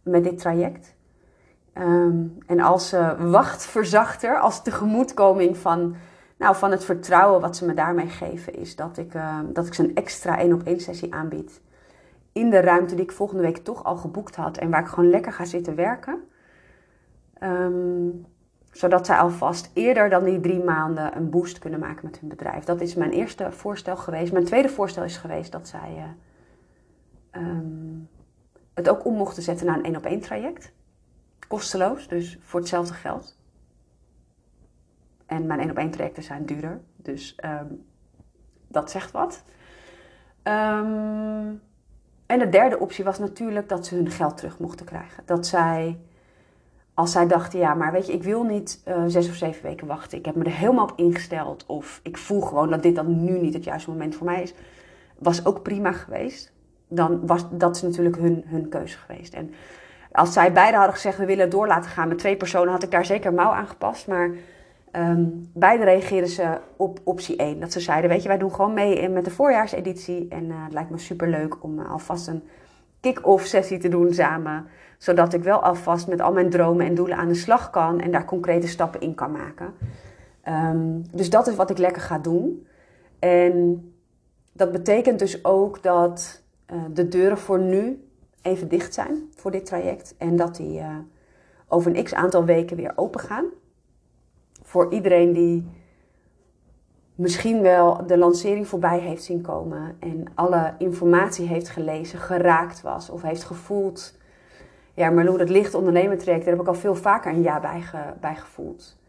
met 0.03 0.25
dit 0.25 0.39
traject. 0.39 0.95
Um, 1.79 2.39
en 2.47 2.61
als 2.61 2.95
wachtverzachter, 3.19 4.41
als 4.41 4.63
tegemoetkoming 4.63 5.57
van 5.57 5.97
nou, 6.39 6.57
van 6.57 6.71
het 6.71 6.85
vertrouwen 6.85 7.41
wat 7.41 7.57
ze 7.57 7.67
me 7.67 7.75
daarmee 7.75 8.09
geven, 8.09 8.55
is 8.55 8.77
dat 8.77 8.99
ik, 8.99 9.13
dat 9.53 9.67
ik 9.67 9.75
ze 9.75 9.85
een 9.85 9.95
extra 9.95 10.39
één 10.39 10.53
op 10.53 10.63
één 10.63 10.81
sessie 10.81 11.15
aanbied. 11.15 11.61
In 12.33 12.51
de 12.51 12.61
ruimte 12.61 12.95
die 12.95 13.05
ik 13.05 13.13
volgende 13.13 13.43
week 13.43 13.57
toch 13.57 13.85
al 13.85 13.97
geboekt 13.97 14.37
had 14.37 14.57
en 14.57 14.71
waar 14.71 14.81
ik 14.81 14.87
gewoon 14.87 15.11
lekker 15.11 15.33
ga 15.33 15.45
zitten 15.45 15.75
werken. 15.75 16.23
Um, 17.43 18.27
zodat 18.73 19.07
zij 19.07 19.17
alvast 19.17 19.71
eerder 19.73 20.11
dan 20.11 20.25
die 20.25 20.41
drie 20.41 20.65
maanden 20.65 21.17
een 21.17 21.31
boost 21.31 21.59
kunnen 21.59 21.81
maken 21.81 22.05
met 22.05 22.19
hun 22.19 22.29
bedrijf. 22.29 22.65
Dat 22.65 22.81
is 22.81 22.95
mijn 22.95 23.11
eerste 23.11 23.53
voorstel 23.53 23.97
geweest. 23.97 24.33
Mijn 24.33 24.45
tweede 24.45 24.69
voorstel 24.69 25.05
is 25.05 25.17
geweest 25.17 25.53
dat 25.53 25.69
zij 25.69 26.15
uh, 27.33 27.43
um, 27.43 28.09
het 28.75 28.89
ook 28.89 29.05
om 29.05 29.15
mochten 29.15 29.43
zetten 29.43 29.67
naar 29.67 29.77
een 29.77 29.85
één 29.85 29.97
op 29.97 30.05
één 30.05 30.21
traject. 30.21 30.73
Kosteloos, 31.49 32.09
dus 32.09 32.39
voor 32.41 32.61
hetzelfde 32.61 32.95
geld. 32.95 33.39
En 35.27 35.47
mijn 35.47 35.61
één 35.61 35.71
op 35.71 35.77
één 35.77 35.91
trajecten 35.91 36.23
zijn 36.23 36.47
duurder. 36.47 36.81
Dus 36.97 37.39
um, 37.45 37.85
dat 38.69 38.91
zegt 38.91 39.11
wat. 39.11 39.43
Um, 40.43 41.61
en 42.27 42.39
de 42.39 42.49
derde 42.49 42.79
optie 42.79 43.05
was 43.05 43.19
natuurlijk 43.19 43.69
dat 43.69 43.87
ze 43.87 43.95
hun 43.95 44.11
geld 44.11 44.37
terug 44.37 44.59
mochten 44.59 44.87
krijgen. 44.87 45.23
Dat 45.27 45.47
zij, 45.47 46.01
als 46.95 47.13
zij 47.13 47.27
dachten, 47.27 47.59
ja, 47.59 47.75
maar 47.75 47.93
weet 47.93 48.07
je, 48.07 48.13
ik 48.13 48.23
wil 48.23 48.43
niet 48.43 48.83
uh, 48.89 49.05
zes 49.07 49.29
of 49.29 49.35
zeven 49.35 49.63
weken 49.63 49.87
wachten. 49.87 50.19
Ik 50.19 50.25
heb 50.25 50.35
me 50.35 50.45
er 50.45 50.51
helemaal 50.51 50.85
op 50.85 50.93
ingesteld. 50.97 51.67
Of 51.67 52.01
ik 52.03 52.19
voel 52.19 52.41
gewoon 52.41 52.71
dat 52.71 52.83
dit 52.83 52.95
dan 52.95 53.25
nu 53.25 53.39
niet 53.39 53.55
het 53.55 53.65
juiste 53.65 53.91
moment 53.91 54.15
voor 54.15 54.27
mij 54.27 54.43
is. 54.43 54.55
Was 55.19 55.47
ook 55.47 55.63
prima 55.63 55.93
geweest. 55.93 56.53
Dan 56.89 57.27
was 57.27 57.47
dat 57.51 57.77
is 57.77 57.83
natuurlijk 57.83 58.17
hun, 58.17 58.43
hun 58.47 58.69
keuze 58.69 58.99
geweest. 58.99 59.35
En 59.35 59.51
als 60.13 60.33
zij 60.33 60.53
beide 60.53 60.77
hadden 60.77 60.95
gezegd, 60.95 61.19
we 61.19 61.27
willen 61.27 61.51
door 61.51 61.67
laten 61.67 61.91
gaan 61.91 62.09
met 62.09 62.19
twee 62.19 62.37
personen, 62.37 62.73
had 62.73 62.83
ik 62.83 62.91
daar 62.91 63.05
zeker 63.05 63.35
mouw 63.35 63.51
aan 63.51 63.67
gepast. 63.67 64.07
Maar 64.07 64.31
Um, 64.97 65.51
beide 65.55 65.85
reageerden 65.85 66.31
ze 66.31 66.59
op 66.77 67.01
optie 67.05 67.37
1. 67.37 67.61
Dat 67.61 67.73
ze 67.73 67.81
zeiden, 67.81 68.11
weet 68.11 68.23
je, 68.23 68.29
wij 68.29 68.39
doen 68.39 68.55
gewoon 68.55 68.75
mee 68.75 69.09
met 69.09 69.25
de 69.25 69.31
voorjaarseditie. 69.31 70.27
En 70.29 70.45
uh, 70.45 70.65
het 70.65 70.73
lijkt 70.73 70.91
me 70.91 70.99
super 70.99 71.29
leuk 71.29 71.65
om 71.65 71.79
uh, 71.79 71.91
alvast 71.91 72.27
een 72.27 72.43
kick-off 73.03 73.47
sessie 73.47 73.79
te 73.79 73.89
doen 73.89 74.15
samen. 74.15 74.67
Zodat 74.99 75.33
ik 75.33 75.43
wel 75.43 75.63
alvast 75.63 76.09
met 76.09 76.21
al 76.21 76.33
mijn 76.33 76.51
dromen 76.51 76.87
en 76.87 76.95
doelen 76.95 77.17
aan 77.17 77.29
de 77.29 77.35
slag 77.35 77.71
kan. 77.71 78.01
En 78.01 78.11
daar 78.11 78.25
concrete 78.25 78.67
stappen 78.67 79.01
in 79.01 79.15
kan 79.15 79.33
maken. 79.33 79.75
Um, 80.49 81.05
dus 81.13 81.31
dat 81.31 81.47
is 81.47 81.55
wat 81.55 81.71
ik 81.71 81.79
lekker 81.79 82.03
ga 82.03 82.19
doen. 82.19 82.67
En 83.19 83.87
dat 84.53 84.73
betekent 84.73 85.19
dus 85.19 85.45
ook 85.45 85.83
dat 85.83 86.43
uh, 86.73 86.83
de 86.93 87.09
deuren 87.09 87.39
voor 87.39 87.59
nu 87.59 88.05
even 88.43 88.69
dicht 88.69 88.95
zijn 88.95 89.31
voor 89.37 89.51
dit 89.51 89.67
traject. 89.67 90.15
En 90.19 90.37
dat 90.37 90.57
die 90.57 90.83
over 91.69 91.97
een 91.97 92.05
x 92.05 92.15
aantal 92.15 92.45
weken 92.45 92.77
weer 92.77 92.93
open 92.95 93.21
gaan 93.21 93.45
voor 94.63 94.93
iedereen 94.93 95.33
die 95.33 95.67
misschien 97.23 97.61
wel 97.61 98.07
de 98.07 98.19
lancering 98.19 98.69
voorbij 98.69 98.99
heeft 98.99 99.25
zien 99.25 99.41
komen 99.41 99.97
en 99.99 100.25
alle 100.35 100.75
informatie 100.79 101.47
heeft 101.47 101.69
gelezen, 101.69 102.19
geraakt 102.19 102.81
was 102.81 103.11
of 103.11 103.23
heeft 103.23 103.45
gevoeld. 103.45 104.19
Ja, 104.95 105.11
Marlou, 105.11 105.39
dat 105.39 105.49
licht 105.49 105.75
ondernemertraject, 105.75 106.45
daar 106.45 106.55
heb 106.55 106.63
ik 106.63 106.69
al 106.69 106.75
veel 106.75 106.95
vaker 106.95 107.33
een 107.33 107.43
ja 107.43 107.61
bij, 107.61 107.83
bij 108.21 108.35
gevoeld. 108.35 109.01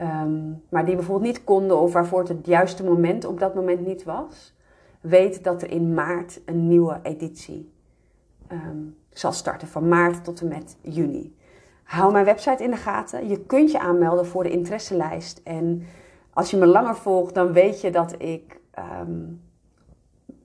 Um, 0.00 0.62
maar 0.68 0.84
die 0.84 0.94
bijvoorbeeld 0.94 1.32
niet 1.32 1.44
konden 1.44 1.78
of 1.78 1.92
waarvoor 1.92 2.18
het 2.18 2.28
het 2.28 2.46
juiste 2.46 2.84
moment 2.84 3.24
op 3.24 3.40
dat 3.40 3.54
moment 3.54 3.86
niet 3.86 4.04
was. 4.04 4.54
Weet 5.00 5.44
dat 5.44 5.62
er 5.62 5.70
in 5.70 5.94
maart 5.94 6.40
een 6.44 6.68
nieuwe 6.68 7.00
editie 7.02 7.72
um, 8.52 8.96
zal 9.12 9.32
starten. 9.32 9.68
Van 9.68 9.88
maart 9.88 10.24
tot 10.24 10.40
en 10.40 10.48
met 10.48 10.76
juni. 10.80 11.36
Hou 11.82 12.12
mijn 12.12 12.24
website 12.24 12.62
in 12.62 12.70
de 12.70 12.76
gaten. 12.76 13.28
Je 13.28 13.40
kunt 13.40 13.70
je 13.70 13.78
aanmelden 13.78 14.26
voor 14.26 14.42
de 14.42 14.50
interesselijst. 14.50 15.40
En 15.44 15.86
als 16.38 16.50
je 16.50 16.56
me 16.56 16.66
langer 16.66 16.96
volgt, 16.96 17.34
dan 17.34 17.52
weet 17.52 17.80
je 17.80 17.90
dat 17.90 18.14
ik. 18.18 18.60
Um, 19.00 19.46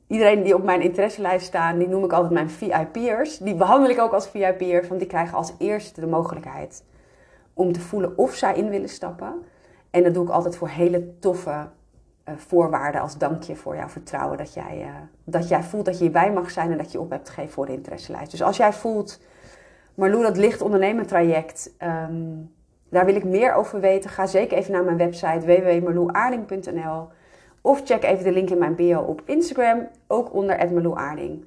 iedereen 0.07 0.43
die 0.43 0.55
op 0.55 0.63
mijn 0.63 0.81
interesselijst 0.81 1.45
staan, 1.45 1.77
die 1.77 1.87
noem 1.87 2.03
ik 2.03 2.13
altijd 2.13 2.33
mijn 2.33 2.49
VIP'ers. 2.49 3.37
Die 3.37 3.55
behandel 3.55 3.89
ik 3.89 3.99
ook 3.99 4.11
als 4.13 4.27
VIP'ers, 4.27 4.87
want 4.87 4.99
die 4.99 5.09
krijgen 5.09 5.37
als 5.37 5.53
eerste 5.57 6.01
de 6.01 6.07
mogelijkheid 6.07 6.83
om 7.53 7.71
te 7.71 7.79
voelen 7.79 8.17
of 8.17 8.33
zij 8.33 8.55
in 8.55 8.69
willen 8.69 8.89
stappen. 8.89 9.33
En 9.89 10.03
dat 10.03 10.13
doe 10.13 10.23
ik 10.23 10.29
altijd 10.29 10.55
voor 10.55 10.67
hele 10.67 11.19
toffe 11.19 11.49
uh, 12.29 12.35
voorwaarden 12.37 13.01
als 13.01 13.17
dankje 13.17 13.55
voor 13.55 13.75
jouw 13.75 13.87
vertrouwen. 13.87 14.37
Dat 14.37 14.53
jij, 14.53 14.81
uh, 14.81 14.87
dat 15.23 15.47
jij 15.47 15.63
voelt 15.63 15.85
dat 15.85 15.97
je 15.97 16.03
hierbij 16.03 16.31
mag 16.31 16.51
zijn 16.51 16.71
en 16.71 16.77
dat 16.77 16.91
je 16.91 16.99
op 16.99 17.09
hebt 17.09 17.29
gegeven 17.29 17.53
voor 17.53 17.65
de 17.65 17.73
interesselijst. 17.73 18.31
Dus 18.31 18.43
als 18.43 18.57
jij 18.57 18.73
voelt 18.73 19.19
Marlou, 19.95 20.23
dat 20.23 20.37
licht 20.37 20.61
ondernemen 20.61 21.07
traject, 21.07 21.73
um, 22.09 22.53
daar 22.93 23.05
wil 23.05 23.15
ik 23.15 23.23
meer 23.23 23.53
over 23.53 23.79
weten. 23.79 24.09
Ga 24.09 24.25
zeker 24.25 24.57
even 24.57 24.71
naar 24.71 24.83
mijn 24.83 24.97
website 24.97 25.45
www.marloeaarling.nl. 25.45 27.07
Of 27.61 27.81
check 27.85 28.03
even 28.03 28.23
de 28.23 28.31
link 28.31 28.49
in 28.49 28.57
mijn 28.57 28.75
bio 28.75 28.99
op 28.99 29.21
Instagram, 29.25 29.87
ook 30.07 30.33
onder 30.33 30.73
Meloe 30.73 30.95
Aarding. 30.95 31.45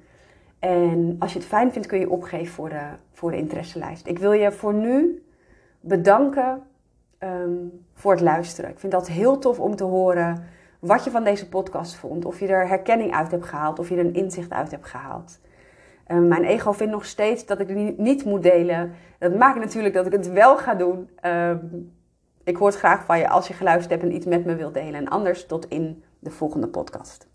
En 0.59 1.15
als 1.19 1.33
je 1.33 1.39
het 1.39 1.47
fijn 1.47 1.71
vindt, 1.71 1.87
kun 1.87 1.99
je 1.99 2.09
opgeven 2.09 2.53
voor 2.53 2.69
de, 2.69 2.83
voor 3.11 3.31
de 3.31 3.37
interesselijst. 3.37 4.07
Ik 4.07 4.19
wil 4.19 4.31
je 4.31 4.51
voor 4.51 4.73
nu 4.73 5.23
bedanken 5.79 6.61
ehm, 7.17 7.55
voor 7.93 8.11
het 8.11 8.21
luisteren. 8.21 8.71
Ik 8.71 8.79
vind 8.79 8.91
dat 8.91 9.07
heel 9.07 9.37
tof 9.37 9.59
om 9.59 9.75
te 9.75 9.83
horen 9.83 10.43
wat 10.79 11.03
je 11.03 11.11
van 11.11 11.23
deze 11.23 11.49
podcast 11.49 11.95
vond. 11.95 12.25
Of 12.25 12.39
je 12.39 12.47
er 12.47 12.67
herkenning 12.67 13.13
uit 13.13 13.31
hebt 13.31 13.45
gehaald, 13.45 13.79
of 13.79 13.89
je 13.89 13.95
er 13.95 14.05
een 14.05 14.13
inzicht 14.13 14.51
uit 14.51 14.71
hebt 14.71 14.87
gehaald. 14.87 15.39
Ehm, 16.07 16.27
mijn 16.27 16.43
ego 16.43 16.71
vindt 16.71 16.93
nog 16.93 17.05
steeds 17.05 17.45
dat 17.45 17.59
ik 17.59 17.67
het 17.67 17.97
niet 17.97 18.25
moet 18.25 18.43
delen. 18.43 18.91
Dat 19.19 19.35
maakt 19.35 19.59
natuurlijk 19.59 19.93
dat 19.93 20.05
ik 20.05 20.11
het 20.11 20.31
wel 20.31 20.57
ga 20.57 20.75
doen. 20.75 21.09
Ehm, 21.15 21.57
ik 22.43 22.57
hoor 22.57 22.67
het 22.67 22.77
graag 22.77 23.05
van 23.05 23.19
je 23.19 23.29
als 23.29 23.47
je 23.47 23.53
geluisterd 23.53 23.89
hebt 23.89 24.03
en 24.03 24.15
iets 24.15 24.25
met 24.25 24.45
me 24.45 24.55
wilt 24.55 24.73
delen. 24.73 24.93
En 24.93 25.07
anders 25.07 25.45
tot 25.45 25.67
in 25.67 26.03
de 26.19 26.31
volgende 26.31 26.67
podcast. 26.67 27.27